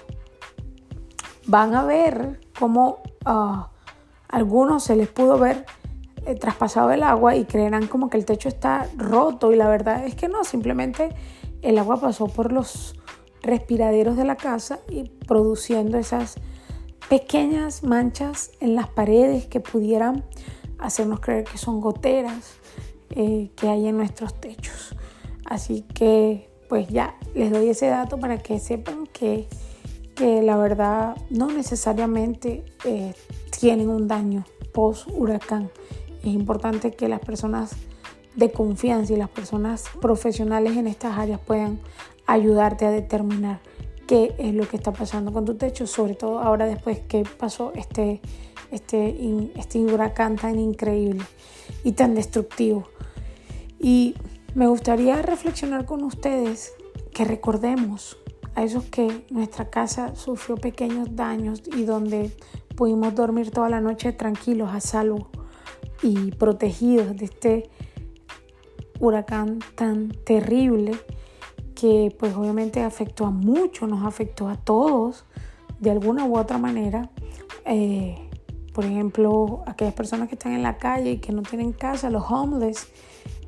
van 1.45 1.75
a 1.75 1.83
ver 1.83 2.41
cómo 2.57 3.03
a 3.23 3.69
algunos 4.27 4.83
se 4.83 4.95
les 4.95 5.07
pudo 5.07 5.37
ver 5.37 5.65
eh, 6.25 6.33
traspasado 6.33 6.89
el 6.91 7.03
agua 7.03 7.35
y 7.35 7.45
creerán 7.45 7.85
como 7.85 8.09
que 8.09 8.17
el 8.17 8.25
techo 8.25 8.49
está 8.49 8.89
roto 8.97 9.51
y 9.51 9.55
la 9.55 9.69
verdad 9.69 10.05
es 10.05 10.15
que 10.15 10.27
no, 10.27 10.43
simplemente 10.43 11.09
el 11.61 11.77
agua 11.77 12.01
pasó 12.01 12.25
por 12.27 12.51
los 12.51 12.95
respiraderos 13.43 14.17
de 14.17 14.25
la 14.25 14.37
casa 14.37 14.79
y 14.89 15.03
produciendo 15.03 15.99
esas 15.99 16.35
pequeñas 17.07 17.83
manchas 17.83 18.53
en 18.59 18.73
las 18.73 18.87
paredes 18.87 19.45
que 19.45 19.59
pudieran 19.59 20.25
hacernos 20.79 21.19
creer 21.19 21.43
que 21.43 21.59
son 21.59 21.79
goteras 21.79 22.55
eh, 23.11 23.51
que 23.55 23.69
hay 23.69 23.87
en 23.87 23.97
nuestros 23.97 24.33
techos. 24.41 24.95
Así 25.45 25.83
que 25.93 26.54
pues 26.75 26.89
ya 26.89 27.15
les 27.33 27.53
doy 27.53 27.69
ese 27.69 27.87
dato 27.87 28.19
para 28.19 28.37
que 28.37 28.59
sepan 28.59 29.07
que, 29.07 29.47
que 30.13 30.41
la 30.41 30.57
verdad 30.57 31.15
no 31.29 31.49
necesariamente 31.49 32.65
eh, 32.83 33.13
tienen 33.57 33.87
un 33.87 34.09
daño 34.09 34.43
post 34.73 35.07
huracán. 35.09 35.71
Es 36.19 36.33
importante 36.33 36.91
que 36.91 37.07
las 37.07 37.21
personas 37.21 37.77
de 38.35 38.51
confianza 38.51 39.13
y 39.13 39.15
las 39.15 39.29
personas 39.29 39.85
profesionales 40.01 40.75
en 40.75 40.87
estas 40.87 41.17
áreas 41.17 41.39
puedan 41.39 41.79
ayudarte 42.25 42.85
a 42.85 42.91
determinar 42.91 43.61
qué 44.05 44.35
es 44.37 44.53
lo 44.53 44.67
que 44.67 44.75
está 44.75 44.91
pasando 44.91 45.31
con 45.31 45.45
tu 45.45 45.55
techo, 45.55 45.87
sobre 45.87 46.15
todo 46.15 46.39
ahora 46.39 46.65
después 46.65 46.99
que 46.99 47.23
pasó 47.23 47.71
este, 47.73 48.19
este, 48.71 49.15
este 49.55 49.79
huracán 49.79 50.35
tan 50.35 50.59
increíble 50.59 51.23
y 51.85 51.93
tan 51.93 52.15
destructivo. 52.15 52.89
Y 53.79 54.15
me 54.55 54.67
gustaría 54.67 55.21
reflexionar 55.21 55.85
con 55.85 56.01
ustedes 56.03 56.73
que 57.13 57.25
recordemos 57.25 58.17
a 58.55 58.63
esos 58.63 58.85
que 58.85 59.25
nuestra 59.29 59.69
casa 59.69 60.15
sufrió 60.15 60.55
pequeños 60.55 61.15
daños 61.15 61.61
y 61.75 61.83
donde 61.83 62.31
pudimos 62.75 63.13
dormir 63.13 63.51
toda 63.51 63.69
la 63.69 63.81
noche 63.81 64.13
tranquilos, 64.13 64.69
a 64.71 64.79
salvo 64.79 65.27
y 66.01 66.31
protegidos 66.31 67.17
de 67.17 67.25
este 67.25 67.69
huracán 69.01 69.59
tan 69.75 70.09
terrible 70.09 70.93
que 71.75 72.15
pues 72.17 72.33
obviamente 72.33 72.81
afectó 72.81 73.25
a 73.25 73.31
muchos, 73.31 73.89
nos 73.89 74.05
afectó 74.05 74.47
a 74.47 74.55
todos 74.55 75.25
de 75.81 75.91
alguna 75.91 76.25
u 76.25 76.37
otra 76.37 76.57
manera. 76.57 77.11
Eh, 77.65 78.17
por 78.73 78.85
ejemplo, 78.85 79.63
aquellas 79.67 79.93
personas 79.93 80.29
que 80.29 80.35
están 80.35 80.53
en 80.53 80.63
la 80.63 80.77
calle 80.77 81.11
y 81.11 81.17
que 81.17 81.33
no 81.33 81.41
tienen 81.41 81.73
casa, 81.73 82.09
los 82.09 82.23
homeless, 82.29 82.87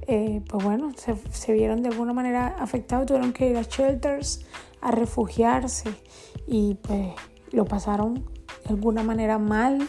eh, 0.07 0.41
pues 0.47 0.63
bueno, 0.63 0.91
se, 0.95 1.15
se, 1.31 1.53
vieron 1.53 1.83
de 1.83 1.89
alguna 1.89 2.13
manera 2.13 2.55
afectados, 2.59 3.07
tuvieron 3.07 3.33
que 3.33 3.49
ir 3.49 3.57
a 3.57 3.63
shelters 3.63 4.45
a 4.81 4.91
refugiarse 4.91 5.89
y 6.47 6.75
pues 6.75 7.09
lo 7.51 7.65
pasaron 7.65 8.15
de 8.63 8.69
alguna 8.69 9.03
manera 9.03 9.37
mal. 9.37 9.87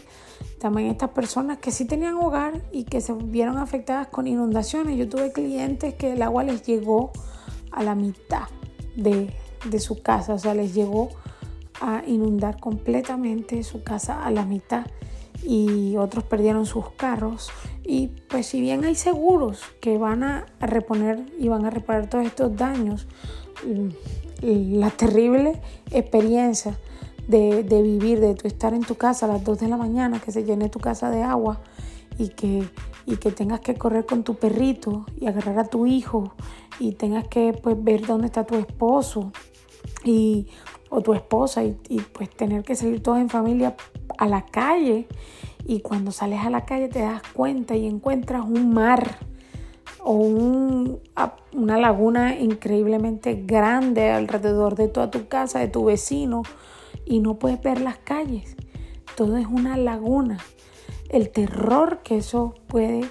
También 0.58 0.90
estas 0.90 1.10
personas 1.10 1.58
que 1.58 1.70
sí 1.70 1.84
tenían 1.84 2.16
hogar 2.16 2.62
y 2.72 2.84
que 2.84 3.00
se 3.00 3.12
vieron 3.12 3.58
afectadas 3.58 4.08
con 4.08 4.26
inundaciones. 4.26 4.96
Yo 4.96 5.08
tuve 5.08 5.32
clientes 5.32 5.94
que 5.94 6.12
el 6.12 6.22
agua 6.22 6.42
les 6.42 6.64
llegó 6.64 7.12
a 7.70 7.82
la 7.82 7.94
mitad 7.94 8.48
de, 8.96 9.32
su 9.78 10.02
casa, 10.02 10.34
o 10.34 10.38
sea, 10.38 10.54
les 10.54 10.74
llegó 10.74 11.10
a 11.80 12.02
inundar 12.06 12.58
completamente 12.58 13.62
su 13.62 13.84
casa 13.84 14.24
a 14.24 14.30
la 14.30 14.44
mitad 14.44 14.86
y 15.44 15.96
otros 15.96 16.24
perdieron 16.24 16.66
sus 16.66 16.90
carros. 16.90 17.50
Y 17.84 18.08
pues 18.28 18.46
si 18.46 18.60
bien 18.60 18.84
hay 18.84 18.94
seguros 18.94 19.62
que 19.80 19.98
van 19.98 20.22
a 20.22 20.46
reponer 20.60 21.24
y 21.38 21.48
van 21.48 21.64
a 21.64 21.70
reparar 21.70 22.08
todos 22.08 22.26
estos 22.26 22.56
daños, 22.56 23.06
la 24.42 24.90
terrible 24.90 25.60
experiencia 25.90 26.78
de, 27.26 27.62
de, 27.62 27.82
vivir, 27.82 28.20
de 28.20 28.34
tu 28.34 28.46
estar 28.46 28.74
en 28.74 28.82
tu 28.82 28.94
casa 28.94 29.26
a 29.26 29.28
las 29.30 29.44
2 29.44 29.60
de 29.60 29.68
la 29.68 29.76
mañana, 29.76 30.20
que 30.20 30.32
se 30.32 30.44
llene 30.44 30.68
tu 30.68 30.80
casa 30.80 31.10
de 31.10 31.22
agua 31.22 31.60
y 32.18 32.28
que, 32.28 32.68
y 33.06 33.16
que 33.16 33.30
tengas 33.30 33.60
que 33.60 33.74
correr 33.74 34.06
con 34.06 34.24
tu 34.24 34.34
perrito 34.34 35.06
y 35.18 35.26
agarrar 35.26 35.58
a 35.58 35.64
tu 35.64 35.86
hijo 35.86 36.34
y 36.78 36.92
tengas 36.92 37.26
que 37.28 37.52
pues, 37.52 37.82
ver 37.82 38.06
dónde 38.06 38.26
está 38.26 38.44
tu 38.44 38.56
esposo 38.56 39.32
y, 40.04 40.48
o 40.90 41.00
tu 41.00 41.14
esposa 41.14 41.64
y, 41.64 41.72
pues 42.12 42.30
tener 42.30 42.62
que 42.64 42.74
salir 42.74 43.02
todos 43.02 43.18
en 43.18 43.28
familia 43.28 43.76
a 44.18 44.26
la 44.26 44.44
calle 44.44 45.08
y 45.66 45.80
cuando 45.80 46.12
sales 46.12 46.40
a 46.40 46.50
la 46.50 46.64
calle 46.64 46.88
te 46.88 47.00
das 47.00 47.22
cuenta 47.32 47.76
y 47.76 47.86
encuentras 47.86 48.44
un 48.44 48.72
mar 48.74 49.18
o 50.00 50.12
una 50.12 51.78
laguna 51.78 52.38
increíblemente 52.38 53.42
grande 53.46 54.10
alrededor 54.10 54.76
de 54.76 54.88
toda 54.88 55.10
tu 55.10 55.28
casa, 55.28 55.58
de 55.58 55.68
tu 55.68 55.84
vecino 55.84 56.42
y 57.04 57.20
no 57.20 57.38
puedes 57.38 57.60
ver 57.62 57.80
las 57.80 57.98
calles. 57.98 58.56
Todo 59.16 59.36
es 59.36 59.46
una 59.46 59.76
laguna 59.76 60.38
el 61.08 61.30
terror 61.30 62.00
que 62.02 62.18
eso 62.18 62.54
puede, 62.66 63.08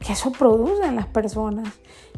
que 0.00 0.12
eso 0.12 0.32
produce 0.32 0.84
en 0.84 0.96
las 0.96 1.06
personas. 1.06 1.68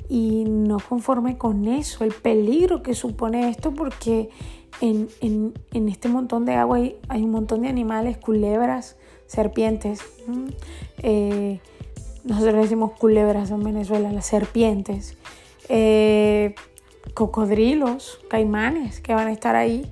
Y 0.08 0.44
no 0.44 0.78
conforme 0.80 1.38
con 1.38 1.68
eso, 1.68 2.04
el 2.04 2.12
peligro 2.12 2.82
que 2.82 2.94
supone 2.94 3.48
esto, 3.48 3.72
porque 3.72 4.30
en, 4.80 5.52
este 5.72 6.08
montón 6.08 6.44
de 6.44 6.54
agua 6.54 6.78
hay, 7.08 7.22
un 7.22 7.30
montón 7.30 7.62
de 7.62 7.68
animales, 7.68 8.16
culebras, 8.16 8.96
serpientes. 9.26 10.00
Eh, 11.02 11.60
nosotros 12.24 12.62
decimos 12.62 12.92
culebras 12.92 13.50
en 13.50 13.62
Venezuela, 13.62 14.12
las 14.12 14.26
serpientes. 14.26 15.16
Eh, 15.68 16.54
cocodrilos, 17.14 18.20
caimanes 18.28 19.00
que 19.00 19.14
van 19.14 19.28
a 19.28 19.32
estar 19.32 19.56
ahí 19.56 19.86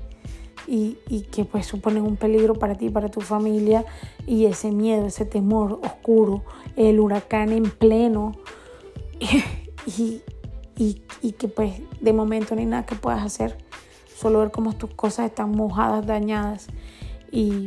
y, 0.67 0.97
que 1.33 1.45
pues 1.45 1.67
suponen 1.67 2.03
un 2.03 2.17
peligro 2.17 2.55
para 2.55 2.75
ti, 2.75 2.91
para 2.91 3.11
tu 3.11 3.21
familia 3.21 3.85
y 4.27 4.47
ese 4.47 4.71
miedo, 4.71 5.07
ese 5.07 5.25
temor 5.25 5.81
oscuro, 5.83 6.45
el 6.77 7.01
huracán 7.01 7.53
en 7.53 7.71
pleno 7.71 8.37
y, 9.99 10.23
y, 10.77 11.33
que 11.33 11.49
pues 11.49 11.81
de 12.01 12.13
momento 12.13 12.55
no 12.55 12.61
hay 12.61 12.67
nada 12.67 12.85
que 12.85 12.95
puedas 12.95 13.23
hacer, 13.25 13.57
solo 14.19 14.41
ver 14.41 14.51
cómo 14.51 14.73
tus 14.73 14.93
cosas 14.95 15.27
están 15.27 15.53
mojadas, 15.53 16.05
dañadas 16.05 16.67
y 17.31 17.67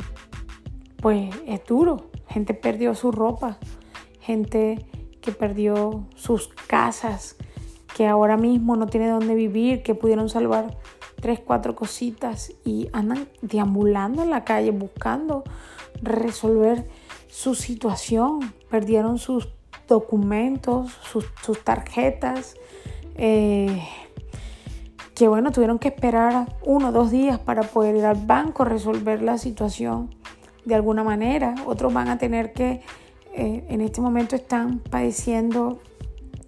pues 1.01 1.33
es 1.47 1.65
duro, 1.65 2.09
gente 2.27 2.53
perdió 2.53 2.93
su 2.93 3.11
ropa, 3.13 3.57
gente 4.19 4.85
que 5.21 5.31
perdió 5.31 6.05
sus 6.15 6.49
casas, 6.67 7.37
que 7.95 8.05
ahora 8.05 8.35
mismo 8.35 8.75
no 8.75 8.87
tiene 8.87 9.07
dónde 9.07 9.33
vivir, 9.33 9.81
que 9.81 9.95
pudieron 9.95 10.27
salvar 10.27 10.77
tres, 11.21 11.39
cuatro 11.39 11.73
cositas 11.73 12.51
y 12.65 12.89
andan 12.91 13.29
deambulando 13.41 14.21
en 14.21 14.29
la 14.29 14.43
calle 14.43 14.71
buscando 14.71 15.45
resolver 16.01 16.89
su 17.29 17.55
situación. 17.55 18.53
Perdieron 18.69 19.19
sus 19.19 19.47
documentos, 19.87 20.91
sus, 21.03 21.63
tarjetas. 21.63 22.55
Eh, 23.15 23.81
que 25.21 25.27
bueno, 25.27 25.51
tuvieron 25.51 25.77
que 25.77 25.89
esperar 25.89 26.47
uno 26.65 26.89
o 26.89 26.91
dos 26.91 27.11
días 27.11 27.37
para 27.37 27.61
poder 27.61 27.95
ir 27.95 28.05
al 28.05 28.25
banco, 28.25 28.65
resolver 28.65 29.21
la 29.21 29.37
situación 29.37 30.09
de 30.65 30.73
alguna 30.73 31.03
manera, 31.03 31.53
otros 31.67 31.93
van 31.93 32.07
a 32.07 32.17
tener 32.17 32.53
que, 32.53 32.81
eh, 33.31 33.63
en 33.69 33.81
este 33.81 34.01
momento 34.01 34.35
están 34.35 34.79
padeciendo 34.79 35.79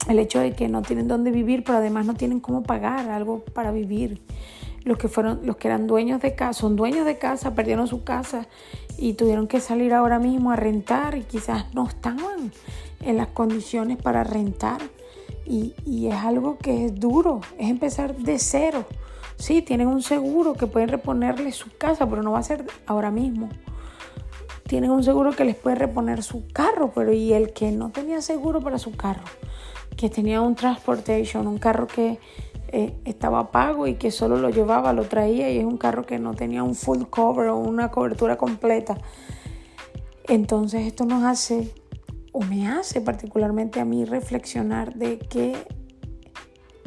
el 0.10 0.18
hecho 0.18 0.40
de 0.40 0.54
que 0.54 0.70
no 0.70 0.82
tienen 0.82 1.08
dónde 1.08 1.30
vivir, 1.30 1.64
pero 1.64 1.78
además 1.78 2.08
no 2.08 2.16
tienen 2.16 2.40
cómo 2.40 2.64
pagar 2.64 3.12
algo 3.12 3.46
para 3.54 3.72
vivir. 3.72 4.24
Los 4.86 4.98
que 4.98 5.08
fueron, 5.08 5.42
los 5.44 5.58
que 5.58 5.68
eran 5.68 5.86
dueños 5.86 6.20
de 6.20 6.34
casa, 6.34 6.62
son 6.62 6.76
dueños 6.76 7.06
de 7.06 7.20
casa, 7.20 7.54
perdieron 7.54 7.86
su 7.88 8.04
casa 8.04 8.48
y 8.98 9.14
tuvieron 9.14 9.48
que 9.48 9.60
salir 9.60 9.94
ahora 9.94 10.18
mismo 10.18 10.50
a 10.50 10.56
rentar 10.56 11.16
y 11.16 11.22
quizás 11.22 11.72
no 11.76 11.88
estaban 11.88 12.52
en 13.02 13.18
las 13.18 13.28
condiciones 13.28 13.98
para 13.98 14.24
rentar. 14.24 14.82
Y, 15.46 15.74
y 15.86 16.08
es 16.08 16.16
algo 16.16 16.58
que 16.58 16.86
es 16.86 17.00
duro, 17.00 17.42
es 17.58 17.70
empezar 17.70 18.16
de 18.16 18.40
cero. 18.40 18.86
Sí, 19.38 19.62
tienen 19.62 19.88
un 19.88 20.02
seguro 20.02 20.54
que 20.54 20.68
pueden 20.68 20.90
reponerle 20.90 21.52
su 21.52 21.70
casa, 21.78 22.08
pero 22.08 22.24
no 22.24 22.32
va 22.32 22.40
a 22.40 22.44
ser 22.44 22.66
ahora 22.86 23.12
mismo. 23.12 23.50
Tienen 24.68 24.92
un 24.92 25.04
seguro 25.04 25.32
que 25.32 25.44
les 25.44 25.56
puede 25.56 25.76
reponer 25.76 26.24
su 26.24 26.48
carro, 26.48 26.92
pero 26.96 27.12
y 27.12 27.34
el 27.34 27.52
que 27.52 27.72
no 27.72 27.92
tenía 27.92 28.22
seguro 28.22 28.62
para 28.62 28.80
su 28.80 28.92
carro, 28.92 29.24
que 29.98 30.10
tenía 30.10 30.42
un 30.42 30.56
transportation, 30.56 31.48
un 31.48 31.58
carro 31.58 31.88
que 31.88 32.20
eh, 32.70 32.96
estaba 33.06 33.52
pago 33.52 33.86
y 33.86 33.96
que 33.96 34.10
solo 34.10 34.38
lo 34.38 34.50
llevaba, 34.50 34.94
lo 34.94 35.04
traía 35.04 35.52
y 35.52 35.60
es 35.60 35.66
un 35.66 35.78
carro 35.78 36.06
que 36.06 36.18
no 36.18 36.34
tenía 36.34 36.64
un 36.64 36.74
full 36.74 37.04
cover 37.10 37.50
o 37.50 37.58
una 37.58 37.92
cobertura 37.92 38.38
completa. 38.38 38.98
Entonces 40.28 40.88
esto 40.88 41.06
nos 41.06 41.24
hace, 41.24 41.72
o 42.34 42.42
me 42.42 42.68
hace 42.68 43.00
particularmente 43.00 43.80
a 43.80 43.86
mí 43.86 44.04
reflexionar 44.04 44.96
de 44.96 45.20
qué 45.20 45.56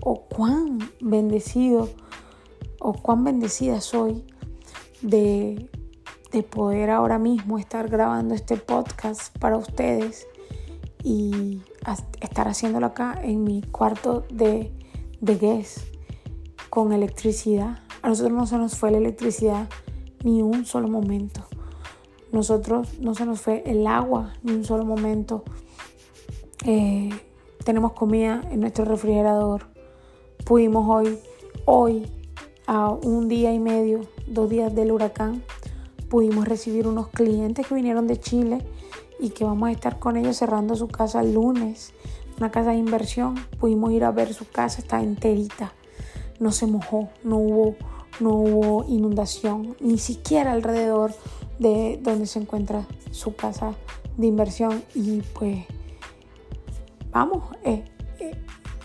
o 0.02 0.26
cuán 0.28 0.78
bendecido 1.00 1.88
o 2.80 2.92
cuán 2.92 3.24
bendecida 3.24 3.80
soy 3.80 4.24
de, 5.00 5.70
de 6.32 6.42
poder 6.42 6.90
ahora 6.90 7.18
mismo 7.18 7.58
estar 7.58 7.88
grabando 7.88 8.34
este 8.34 8.56
podcast 8.56 9.36
para 9.38 9.56
ustedes 9.56 10.26
y 11.02 11.62
estar 12.20 12.48
haciéndolo 12.48 12.86
acá 12.86 13.18
en 13.22 13.44
mi 13.44 13.62
cuarto 13.62 14.24
de, 14.28 14.72
de 15.20 15.64
con 16.68 16.92
electricidad. 16.92 17.78
A 18.02 18.08
nosotros 18.08 18.36
no 18.36 18.46
se 18.46 18.58
nos 18.58 18.76
fue 18.76 18.90
la 18.90 18.98
electricidad 18.98 19.68
ni 20.24 20.42
un 20.42 20.66
solo 20.66 20.88
momento. 20.88 21.46
Nosotros 22.32 22.98
no 23.00 23.14
se 23.14 23.24
nos 23.24 23.40
fue 23.40 23.62
el 23.66 23.86
agua 23.86 24.34
ni 24.42 24.52
un 24.52 24.64
solo 24.64 24.84
momento. 24.84 25.44
Eh, 26.64 27.10
tenemos 27.64 27.92
comida 27.92 28.42
en 28.50 28.60
nuestro 28.60 28.84
refrigerador. 28.84 29.66
Pudimos 30.44 30.88
hoy, 30.88 31.18
hoy, 31.64 32.06
a 32.66 32.90
un 32.90 33.28
día 33.28 33.52
y 33.52 33.60
medio, 33.60 34.00
dos 34.26 34.50
días 34.50 34.74
del 34.74 34.92
huracán, 34.92 35.42
pudimos 36.08 36.46
recibir 36.46 36.86
unos 36.86 37.08
clientes 37.08 37.66
que 37.66 37.74
vinieron 37.74 38.06
de 38.06 38.18
Chile 38.18 38.64
y 39.18 39.30
que 39.30 39.44
vamos 39.44 39.68
a 39.68 39.72
estar 39.72 39.98
con 39.98 40.16
ellos 40.16 40.36
cerrando 40.36 40.74
su 40.74 40.88
casa 40.88 41.20
el 41.20 41.34
lunes, 41.34 41.92
una 42.38 42.50
casa 42.50 42.70
de 42.70 42.76
inversión. 42.76 43.34
Pudimos 43.58 43.92
ir 43.92 44.04
a 44.04 44.10
ver 44.10 44.34
su 44.34 44.48
casa, 44.48 44.80
está 44.80 45.02
enterita, 45.02 45.72
no 46.38 46.52
se 46.52 46.66
mojó, 46.66 47.08
no 47.24 47.38
hubo, 47.38 47.76
no 48.20 48.30
hubo 48.30 48.84
inundación, 48.88 49.76
ni 49.80 49.98
siquiera 49.98 50.52
alrededor 50.52 51.14
de 51.58 51.98
donde 52.02 52.26
se 52.26 52.38
encuentra 52.38 52.86
su 53.10 53.34
casa 53.34 53.74
de 54.16 54.26
inversión. 54.26 54.82
Y 54.94 55.20
pues, 55.20 55.64
vamos, 57.10 57.44
eh, 57.64 57.84
eh, 58.20 58.36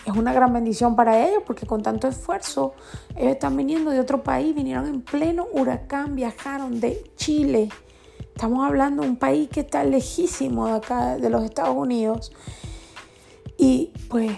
es 0.06 0.16
una 0.16 0.32
gran 0.32 0.52
bendición 0.52 0.96
para 0.96 1.26
ellos 1.26 1.42
porque 1.46 1.66
con 1.66 1.82
tanto 1.82 2.08
esfuerzo 2.08 2.74
ellos 3.16 3.32
están 3.32 3.56
viniendo 3.56 3.90
de 3.90 4.00
otro 4.00 4.22
país, 4.22 4.54
vinieron 4.54 4.86
en 4.86 5.02
pleno 5.02 5.46
huracán, 5.52 6.16
viajaron 6.16 6.80
de 6.80 7.02
Chile 7.16 7.68
Estamos 8.34 8.66
hablando 8.66 9.02
de 9.02 9.08
un 9.10 9.16
país 9.16 9.48
que 9.48 9.60
está 9.60 9.84
lejísimo 9.84 10.66
de 10.66 10.72
acá, 10.72 11.16
de 11.16 11.30
los 11.30 11.44
Estados 11.44 11.76
Unidos. 11.76 12.32
Y 13.56 13.92
pues 14.08 14.32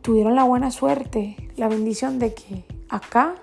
tuvieron 0.00 0.34
la 0.34 0.44
buena 0.44 0.70
suerte, 0.70 1.36
la 1.56 1.68
bendición 1.68 2.18
de 2.18 2.34
que 2.34 2.64
acá 2.88 3.36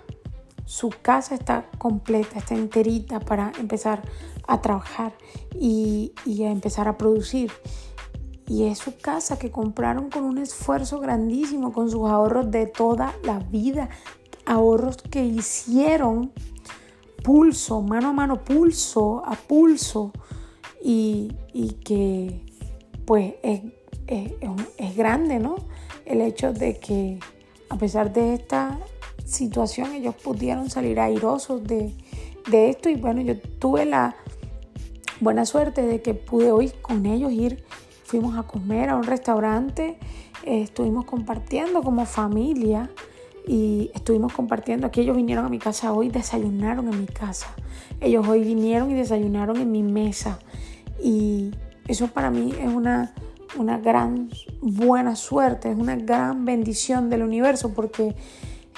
su 0.70 0.92
casa 1.02 1.34
está 1.34 1.66
completa, 1.80 2.38
está 2.38 2.54
enterita 2.54 3.20
para 3.20 3.52
empezar 3.60 4.04
a 4.46 4.62
trabajar 4.62 5.14
y, 5.60 6.14
y, 6.28 6.44
a 6.44 6.52
empezar 6.52 6.88
a 6.88 6.96
producir. 6.96 7.52
Y 8.46 8.66
es 8.66 8.78
su 8.78 8.96
casa 8.96 9.40
que 9.40 9.50
compraron 9.50 10.12
con 10.12 10.26
un 10.26 10.38
esfuerzo 10.38 11.00
grandísimo, 11.00 11.74
con 11.74 11.90
sus 11.90 12.08
ahorros 12.08 12.52
de 12.52 12.68
toda 12.68 13.16
la 13.24 13.40
vida, 13.40 13.90
ahorros 14.46 14.98
que 14.98 15.26
hicieron 15.26 16.34
pulso, 17.24 17.82
mano 17.82 18.10
a 18.10 18.14
mano, 18.14 18.44
pulso 18.44 19.24
a 19.26 19.34
pulso, 19.34 20.12
y, 20.84 21.34
que 21.84 22.46
pues 23.08 23.34
es, 23.42 23.64
es, 24.06 24.96
grande, 24.96 25.40
¿no? 25.40 25.56
El 26.06 26.22
hecho 26.22 26.54
de 26.54 26.78
que 26.78 27.18
a 27.72 27.78
pesar 27.78 28.14
de 28.14 28.36
esta 28.36 28.78
situación 29.30 29.94
ellos 29.94 30.16
pudieron 30.16 30.70
salir 30.70 31.00
airosos 31.00 31.64
de, 31.64 31.94
de 32.50 32.70
esto 32.70 32.90
y 32.90 32.96
bueno, 32.96 33.22
yo 33.22 33.40
tuve 33.40 33.86
la 33.86 34.16
buena 35.20 35.46
suerte 35.46 35.82
de 35.82 36.02
que 36.02 36.14
pude 36.14 36.52
hoy 36.52 36.72
con 36.82 37.06
ellos 37.06 37.32
ir, 37.32 37.64
fuimos 38.04 38.38
a 38.38 38.44
comer 38.44 38.90
a 38.90 38.96
un 38.96 39.04
restaurante, 39.04 39.98
eh, 40.44 40.62
estuvimos 40.62 41.06
compartiendo 41.06 41.82
como 41.84 42.06
familia 42.06 42.90
y 43.48 43.92
estuvimos 43.94 44.34
compartiendo. 44.34 44.88
Aquí 44.88 45.02
ellos 45.02 45.16
vinieron 45.16 45.46
a 45.46 45.50
mi 45.50 45.60
casa 45.60 45.92
hoy, 45.94 46.10
desayunaron 46.10 46.88
en 46.92 47.00
mi 47.00 47.08
casa. 47.08 47.54
Ellos 48.00 48.28
hoy 48.28 48.44
vinieron 48.44 48.92
y 48.92 48.94
desayunaron 48.94 49.58
en 49.58 49.72
mi 49.72 49.84
mesa. 49.84 50.40
Y 51.02 51.52
eso 51.88 52.08
para 52.08 52.30
mí 52.30 52.54
es 52.60 52.68
una, 52.68 53.14
una 53.58 53.78
gran 53.78 54.30
buena 54.62 55.16
suerte, 55.16 55.72
es 55.72 55.78
una 55.78 55.96
gran 55.96 56.46
bendición 56.46 57.10
del 57.10 57.24
universo 57.24 57.74
porque 57.74 58.16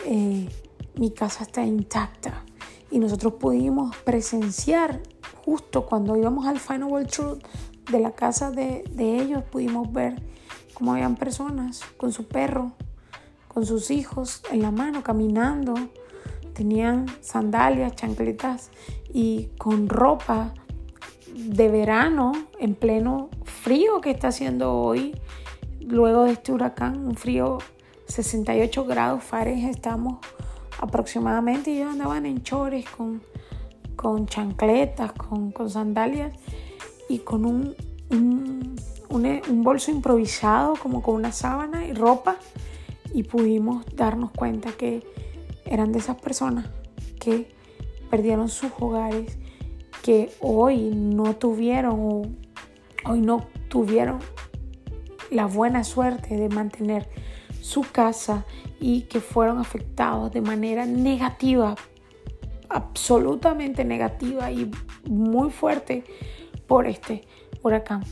eh, 0.06 0.50
mi 0.96 1.12
casa 1.12 1.44
está 1.44 1.66
intacta. 1.66 2.44
Y 2.90 3.00
nosotros 3.00 3.34
pudimos 3.34 3.96
presenciar 3.98 5.02
justo 5.46 5.86
cuando 5.86 6.16
íbamos 6.18 6.46
al 6.46 6.60
Final 6.60 6.86
World 6.86 7.10
Truth 7.10 7.40
de 7.90 8.00
la 8.00 8.12
casa 8.12 8.52
de, 8.52 8.84
de 8.92 9.22
ellos, 9.22 9.44
pudimos 9.44 9.92
ver 9.92 10.22
cómo 10.74 10.94
habían 10.94 11.16
personas 11.16 11.82
con 11.98 12.12
su 12.12 12.28
perro 12.28 12.74
con 13.54 13.66
sus 13.66 13.92
hijos 13.92 14.44
en 14.50 14.62
la 14.62 14.72
mano 14.72 15.04
caminando. 15.04 15.74
Tenían 16.54 17.08
sandalias, 17.20 17.96
chancletas 17.96 18.72
y 19.14 19.50
con 19.58 19.90
ropa 19.90 20.54
de 21.34 21.68
verano 21.70 22.32
en 22.60 22.76
pleno 22.76 23.30
frío 23.44 24.00
que 24.00 24.12
está 24.12 24.30
haciendo 24.30 24.74
hoy, 24.74 25.20
luego 25.82 26.24
de 26.24 26.32
este 26.32 26.54
huracán, 26.54 27.06
un 27.06 27.16
frío 27.16 27.58
68 28.12 28.86
grados 28.86 29.24
Fahrenheit 29.24 29.76
estamos 29.76 30.17
aproximadamente 30.80 31.71
y 31.71 31.78
ellos 31.78 31.93
andaban 31.93 32.26
en 32.26 32.43
chores 32.43 32.86
con, 32.89 33.21
con 33.95 34.26
chancletas, 34.26 35.13
con, 35.13 35.54
sandalias 35.69 36.34
y 37.08 37.19
con 37.19 37.45
un, 37.45 37.76
un, 38.10 38.76
un 39.10 39.63
bolso 39.63 39.91
improvisado 39.91 40.76
como 40.76 41.02
con 41.02 41.15
una 41.15 41.32
sábana 41.32 41.86
y 41.86 41.93
ropa 41.93 42.36
y 43.13 43.24
pudimos 43.24 43.86
darnos 43.95 44.32
cuenta 44.32 44.71
que 44.74 45.04
eran 45.65 45.91
de 45.91 46.00
esas 46.00 46.17
personas 46.17 46.65
que 47.19 47.50
perdieron 48.10 48.50
sus 48.50 48.71
hogares, 48.80 49.38
que 50.02 50.32
hoy 50.41 50.91
no 50.93 51.36
tuvieron 51.36 52.38
hoy 53.06 53.21
no 53.21 53.47
tuvieron 53.69 54.19
la 55.30 55.45
buena 55.45 55.84
suerte 55.84 56.36
de 56.36 56.50
mantener 56.50 57.08
su 57.62 57.82
casa 57.84 58.45
y 58.80 59.04
que 59.04 59.21
fueron 59.21 59.60
afectados 59.60 60.32
de 60.32 60.41
manera 60.41 60.86
negativa, 60.86 61.76
absolutamente 62.69 63.86
negativa 63.86 64.52
y 64.52 64.69
muy 65.08 65.50
fuerte 65.50 66.04
por 66.67 66.88
este 66.88 67.24
huracán. 67.63 68.04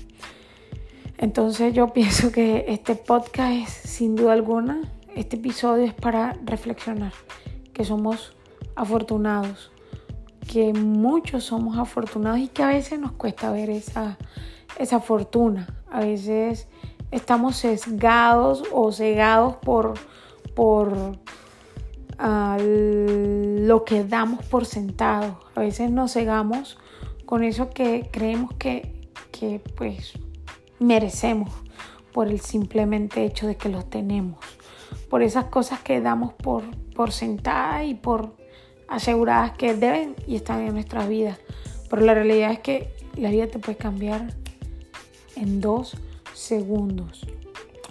Entonces 1.17 1.73
yo 1.73 1.91
pienso 1.93 2.31
que 2.31 2.65
este 2.69 2.95
podcast 2.95 3.51
es 3.51 3.69
sin 3.69 4.15
duda 4.15 4.33
alguna, 4.33 4.81
este 5.15 5.35
episodio 5.35 5.83
es 5.83 5.93
para 5.93 6.37
reflexionar, 6.45 7.11
que 7.73 7.83
somos 7.83 8.33
afortunados, 8.75 9.71
que 10.47 10.73
muchos 10.73 11.43
somos 11.43 11.77
afortunados 11.77 12.39
y 12.39 12.47
que 12.47 12.63
a 12.63 12.67
veces 12.67 12.99
nos 12.99 13.11
cuesta 13.11 13.51
ver 13.51 13.69
esa, 13.69 14.17
esa 14.77 14.99
fortuna. 14.99 15.67
A 15.91 16.01
veces 16.01 16.67
estamos 17.11 17.57
sesgados 17.57 18.63
o 18.71 18.91
cegados 18.91 19.55
por, 19.55 19.93
por 20.55 20.89
uh, 22.19 22.57
lo 22.59 23.85
que 23.85 24.03
damos 24.03 24.45
por 24.45 24.65
sentado. 24.65 25.39
A 25.55 25.61
veces 25.61 25.91
nos 25.91 26.13
cegamos 26.13 26.77
con 27.25 27.43
eso 27.43 27.69
que 27.69 28.09
creemos 28.11 28.53
que, 28.55 29.09
que 29.31 29.61
pues 29.75 30.13
merecemos 30.79 31.51
por 32.13 32.27
el 32.27 32.39
simplemente 32.39 33.23
hecho 33.23 33.47
de 33.47 33.55
que 33.55 33.69
los 33.69 33.89
tenemos, 33.89 34.39
por 35.09 35.21
esas 35.21 35.45
cosas 35.45 35.79
que 35.79 36.01
damos 36.01 36.33
por, 36.33 36.63
por 36.95 37.11
sentadas 37.11 37.85
y 37.85 37.93
por 37.93 38.35
aseguradas 38.87 39.51
que 39.51 39.75
deben 39.75 40.15
y 40.27 40.35
están 40.35 40.61
en 40.61 40.73
nuestras 40.73 41.07
vidas. 41.07 41.39
Pero 41.89 42.03
la 42.03 42.13
realidad 42.13 42.51
es 42.51 42.59
que 42.59 42.93
la 43.15 43.29
vida 43.29 43.47
te 43.47 43.59
puede 43.59 43.77
cambiar 43.77 44.33
en 45.35 45.61
dos 45.61 45.95
segundos. 46.39 47.27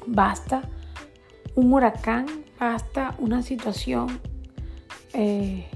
Basta 0.07 0.63
un 1.55 1.73
huracán, 1.73 2.27
basta 2.59 3.15
una 3.19 3.43
situación 3.43 4.21
eh, 5.13 5.67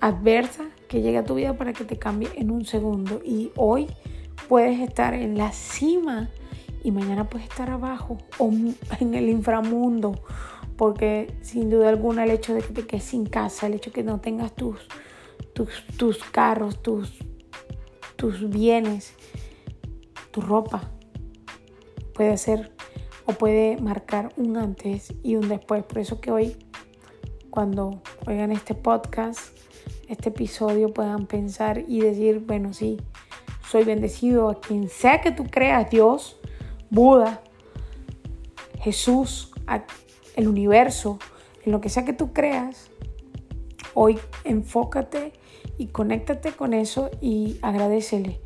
adversa 0.00 0.68
que 0.88 1.00
llegue 1.00 1.18
a 1.18 1.24
tu 1.24 1.36
vida 1.36 1.56
para 1.56 1.72
que 1.72 1.84
te 1.84 1.98
cambie 1.98 2.28
en 2.34 2.50
un 2.50 2.64
segundo. 2.64 3.20
Y 3.24 3.52
hoy 3.56 3.86
puedes 4.48 4.80
estar 4.80 5.14
en 5.14 5.38
la 5.38 5.52
cima 5.52 6.28
y 6.82 6.90
mañana 6.90 7.28
puedes 7.28 7.48
estar 7.48 7.70
abajo 7.70 8.18
o 8.38 8.50
en 9.00 9.14
el 9.14 9.28
inframundo. 9.28 10.20
Porque 10.76 11.36
sin 11.42 11.70
duda 11.70 11.88
alguna 11.88 12.24
el 12.24 12.30
hecho 12.30 12.54
de 12.54 12.62
que 12.62 12.72
te 12.72 12.86
quedes 12.86 13.04
sin 13.04 13.26
casa, 13.26 13.66
el 13.66 13.74
hecho 13.74 13.90
de 13.90 13.94
que 13.94 14.02
no 14.02 14.20
tengas 14.20 14.54
tus, 14.54 14.88
tus, 15.52 15.86
tus 15.96 16.18
carros, 16.24 16.82
tus, 16.82 17.18
tus 18.16 18.48
bienes, 18.48 19.14
tu 20.30 20.40
ropa, 20.40 20.92
puede 22.18 22.36
ser 22.36 22.72
o 23.26 23.32
puede 23.34 23.76
marcar 23.76 24.32
un 24.36 24.56
antes 24.56 25.14
y 25.22 25.36
un 25.36 25.48
después. 25.48 25.84
Por 25.84 26.00
eso 26.00 26.20
que 26.20 26.32
hoy, 26.32 26.56
cuando 27.48 28.02
oigan 28.26 28.50
este 28.50 28.74
podcast, 28.74 29.56
este 30.08 30.30
episodio, 30.30 30.92
puedan 30.92 31.26
pensar 31.26 31.84
y 31.86 32.00
decir, 32.00 32.40
bueno, 32.40 32.72
sí, 32.72 32.96
soy 33.70 33.84
bendecido 33.84 34.50
a 34.50 34.60
quien 34.60 34.88
sea 34.88 35.20
que 35.20 35.30
tú 35.30 35.44
creas, 35.44 35.90
Dios, 35.90 36.40
Buda, 36.90 37.40
Jesús, 38.80 39.52
el 40.34 40.48
universo, 40.48 41.20
en 41.64 41.70
lo 41.70 41.80
que 41.80 41.88
sea 41.88 42.04
que 42.04 42.14
tú 42.14 42.32
creas, 42.32 42.90
hoy 43.94 44.18
enfócate 44.42 45.34
y 45.78 45.86
conéctate 45.86 46.50
con 46.50 46.74
eso 46.74 47.12
y 47.20 47.58
agradecele 47.62 48.40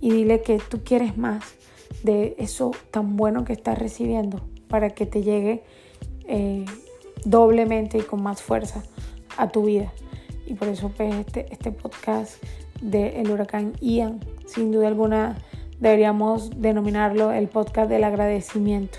y 0.00 0.12
dile 0.12 0.40
que 0.42 0.58
tú 0.58 0.84
quieres 0.84 1.18
más 1.18 1.57
de 2.02 2.34
eso 2.38 2.72
tan 2.90 3.16
bueno 3.16 3.44
que 3.44 3.52
estás 3.52 3.78
recibiendo 3.78 4.40
para 4.68 4.90
que 4.90 5.06
te 5.06 5.22
llegue 5.22 5.62
eh, 6.26 6.64
doblemente 7.24 7.98
y 7.98 8.02
con 8.02 8.22
más 8.22 8.42
fuerza 8.42 8.82
a 9.36 9.48
tu 9.48 9.64
vida. 9.64 9.92
Y 10.46 10.54
por 10.54 10.68
eso 10.68 10.90
pues 10.96 11.14
este, 11.14 11.52
este 11.52 11.72
podcast 11.72 12.42
del 12.80 13.30
huracán 13.30 13.72
Ian 13.80 14.20
sin 14.46 14.72
duda 14.72 14.88
alguna 14.88 15.36
deberíamos 15.80 16.50
denominarlo 16.60 17.32
el 17.32 17.48
podcast 17.48 17.88
del 17.90 18.04
agradecimiento. 18.04 18.98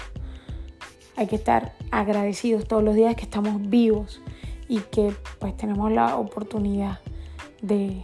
Hay 1.15 1.27
que 1.27 1.35
estar 1.35 1.73
agradecidos 1.91 2.65
todos 2.65 2.83
los 2.83 2.95
días 2.95 3.15
que 3.15 3.23
estamos 3.23 3.69
vivos 3.69 4.21
y 4.67 4.79
que 4.79 5.13
pues 5.39 5.57
tenemos 5.57 5.91
la 5.91 6.15
oportunidad 6.17 6.99
de, 7.61 8.01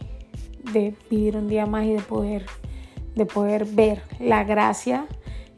vivir 1.10 1.38
un 1.38 1.48
día 1.48 1.65
más 1.65 1.86
y 1.86 1.93
de 1.93 2.02
poder, 2.02 2.45
de 3.15 3.25
poder 3.25 3.65
ver 3.65 4.04
la 4.19 4.43
gracia 4.43 5.08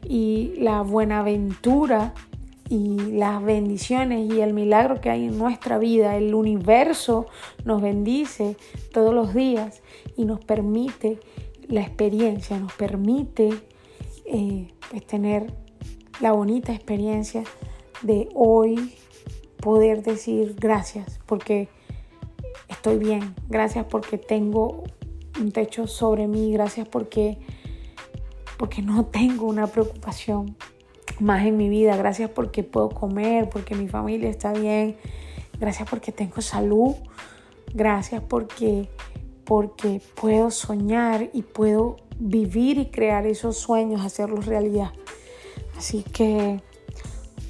y 0.06 0.54
la 0.58 0.82
buena 0.82 1.20
aventura 1.20 2.14
y 2.68 2.96
las 3.12 3.42
bendiciones 3.42 4.30
y 4.30 4.40
el 4.40 4.52
milagro 4.52 5.00
que 5.00 5.10
hay 5.10 5.24
en 5.24 5.38
nuestra 5.38 5.78
vida. 5.78 6.16
El 6.16 6.34
universo 6.34 7.26
nos 7.64 7.80
bendice 7.80 8.56
todos 8.92 9.14
los 9.14 9.34
días 9.34 9.82
y 10.16 10.24
nos 10.24 10.44
permite 10.44 11.18
la 11.66 11.80
experiencia, 11.80 12.58
nos 12.58 12.72
permite 12.72 13.50
eh, 14.26 14.68
pues, 14.90 15.06
tener 15.06 15.52
la 16.20 16.32
bonita 16.32 16.72
experiencia 16.72 17.44
de 18.02 18.28
hoy 18.34 18.94
poder 19.60 20.02
decir 20.02 20.54
gracias 20.58 21.18
porque 21.26 21.68
estoy 22.68 22.98
bien, 22.98 23.34
gracias 23.48 23.86
porque 23.86 24.18
tengo 24.18 24.84
un 25.40 25.52
techo 25.52 25.86
sobre 25.86 26.26
mí, 26.26 26.52
gracias 26.52 26.88
porque, 26.88 27.38
porque 28.58 28.82
no 28.82 29.06
tengo 29.06 29.46
una 29.46 29.66
preocupación 29.66 30.56
más 31.20 31.46
en 31.46 31.56
mi 31.56 31.68
vida, 31.68 31.96
gracias 31.96 32.30
porque 32.30 32.62
puedo 32.62 32.90
comer, 32.90 33.48
porque 33.48 33.74
mi 33.74 33.88
familia 33.88 34.28
está 34.28 34.52
bien, 34.52 34.96
gracias 35.58 35.88
porque 35.88 36.12
tengo 36.12 36.40
salud, 36.40 36.94
gracias 37.74 38.22
porque 38.22 38.88
porque 39.44 40.02
puedo 40.14 40.50
soñar 40.50 41.30
y 41.32 41.40
puedo 41.40 41.96
vivir 42.18 42.78
y 42.78 42.90
crear 42.90 43.26
esos 43.26 43.56
sueños, 43.56 44.04
hacerlos 44.04 44.44
realidad. 44.44 44.92
Así 45.74 46.02
que 46.02 46.60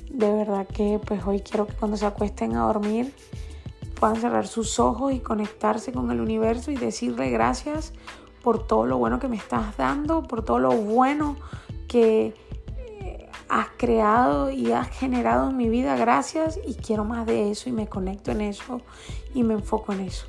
de 0.09 0.33
verdad 0.33 0.67
que 0.69 1.01
pues 1.05 1.27
hoy 1.27 1.41
quiero 1.41 1.67
que 1.67 1.75
cuando 1.75 1.97
se 1.97 2.07
acuesten 2.07 2.55
a 2.55 2.67
dormir 2.67 3.13
puedan 3.99 4.17
cerrar 4.17 4.47
sus 4.47 4.79
ojos 4.79 5.13
y 5.13 5.21
conectarse 5.21 5.93
con 5.93 6.11
el 6.11 6.21
universo 6.21 6.71
y 6.71 6.77
decirle 6.77 7.31
gracias 7.31 7.93
por 8.43 8.67
todo 8.67 8.87
lo 8.87 8.99
bueno 8.99 9.19
que 9.19 9.29
me 9.29 9.37
estás 9.37 9.77
dando, 9.77 10.23
por 10.23 10.45
todo 10.45 10.59
lo 10.59 10.71
bueno 10.71 11.37
que 11.89 12.35
eh, 12.77 13.29
has 13.49 13.69
creado 13.77 14.51
y 14.51 14.73
has 14.73 14.89
generado 14.89 15.51
en 15.51 15.57
mi 15.57 15.69
vida. 15.69 15.97
Gracias 15.97 16.59
y 16.67 16.75
quiero 16.75 17.05
más 17.05 17.27
de 17.27 17.51
eso 17.51 17.69
y 17.69 17.73
me 17.73 17.89
conecto 17.89 18.31
en 18.31 18.41
eso 18.41 18.81
y 19.35 19.43
me 19.43 19.55
enfoco 19.55 19.93
en 19.93 20.01
eso. 20.01 20.27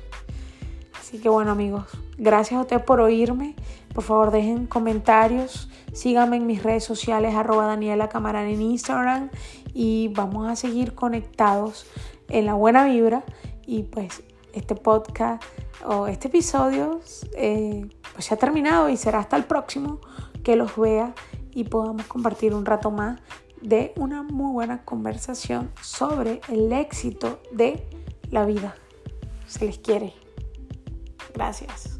Así 0.98 1.18
que 1.18 1.28
bueno 1.28 1.52
amigos, 1.52 1.86
gracias 2.18 2.58
a 2.58 2.62
ustedes 2.62 2.82
por 2.82 3.00
oírme. 3.00 3.54
Por 3.94 4.04
favor 4.04 4.30
dejen 4.30 4.66
comentarios, 4.66 5.68
síganme 5.92 6.36
en 6.36 6.46
mis 6.46 6.62
redes 6.62 6.84
sociales 6.84 7.34
arroba 7.34 7.66
Daniela 7.66 8.08
Camarán 8.08 8.46
en 8.46 8.62
Instagram 8.62 9.30
y 9.74 10.08
vamos 10.08 10.48
a 10.48 10.56
seguir 10.56 10.94
conectados 10.94 11.86
en 12.28 12.46
la 12.46 12.54
buena 12.54 12.84
vibra 12.84 13.24
y 13.66 13.84
pues 13.84 14.22
este 14.52 14.74
podcast 14.74 15.42
o 15.86 16.06
este 16.06 16.28
episodio 16.28 17.00
eh, 17.36 17.88
pues 18.12 18.24
se 18.24 18.34
ha 18.34 18.36
terminado 18.36 18.88
y 18.88 18.96
será 18.96 19.20
hasta 19.20 19.36
el 19.36 19.44
próximo 19.44 20.00
que 20.42 20.56
los 20.56 20.76
vea 20.76 21.14
y 21.52 21.64
podamos 21.64 22.06
compartir 22.06 22.54
un 22.54 22.64
rato 22.64 22.90
más 22.90 23.20
de 23.60 23.92
una 23.96 24.22
muy 24.22 24.52
buena 24.52 24.84
conversación 24.84 25.70
sobre 25.82 26.40
el 26.48 26.72
éxito 26.72 27.40
de 27.52 27.86
la 28.30 28.44
vida. 28.44 28.74
Se 29.46 29.64
les 29.66 29.78
quiere. 29.78 30.14
Gracias. 31.34 31.99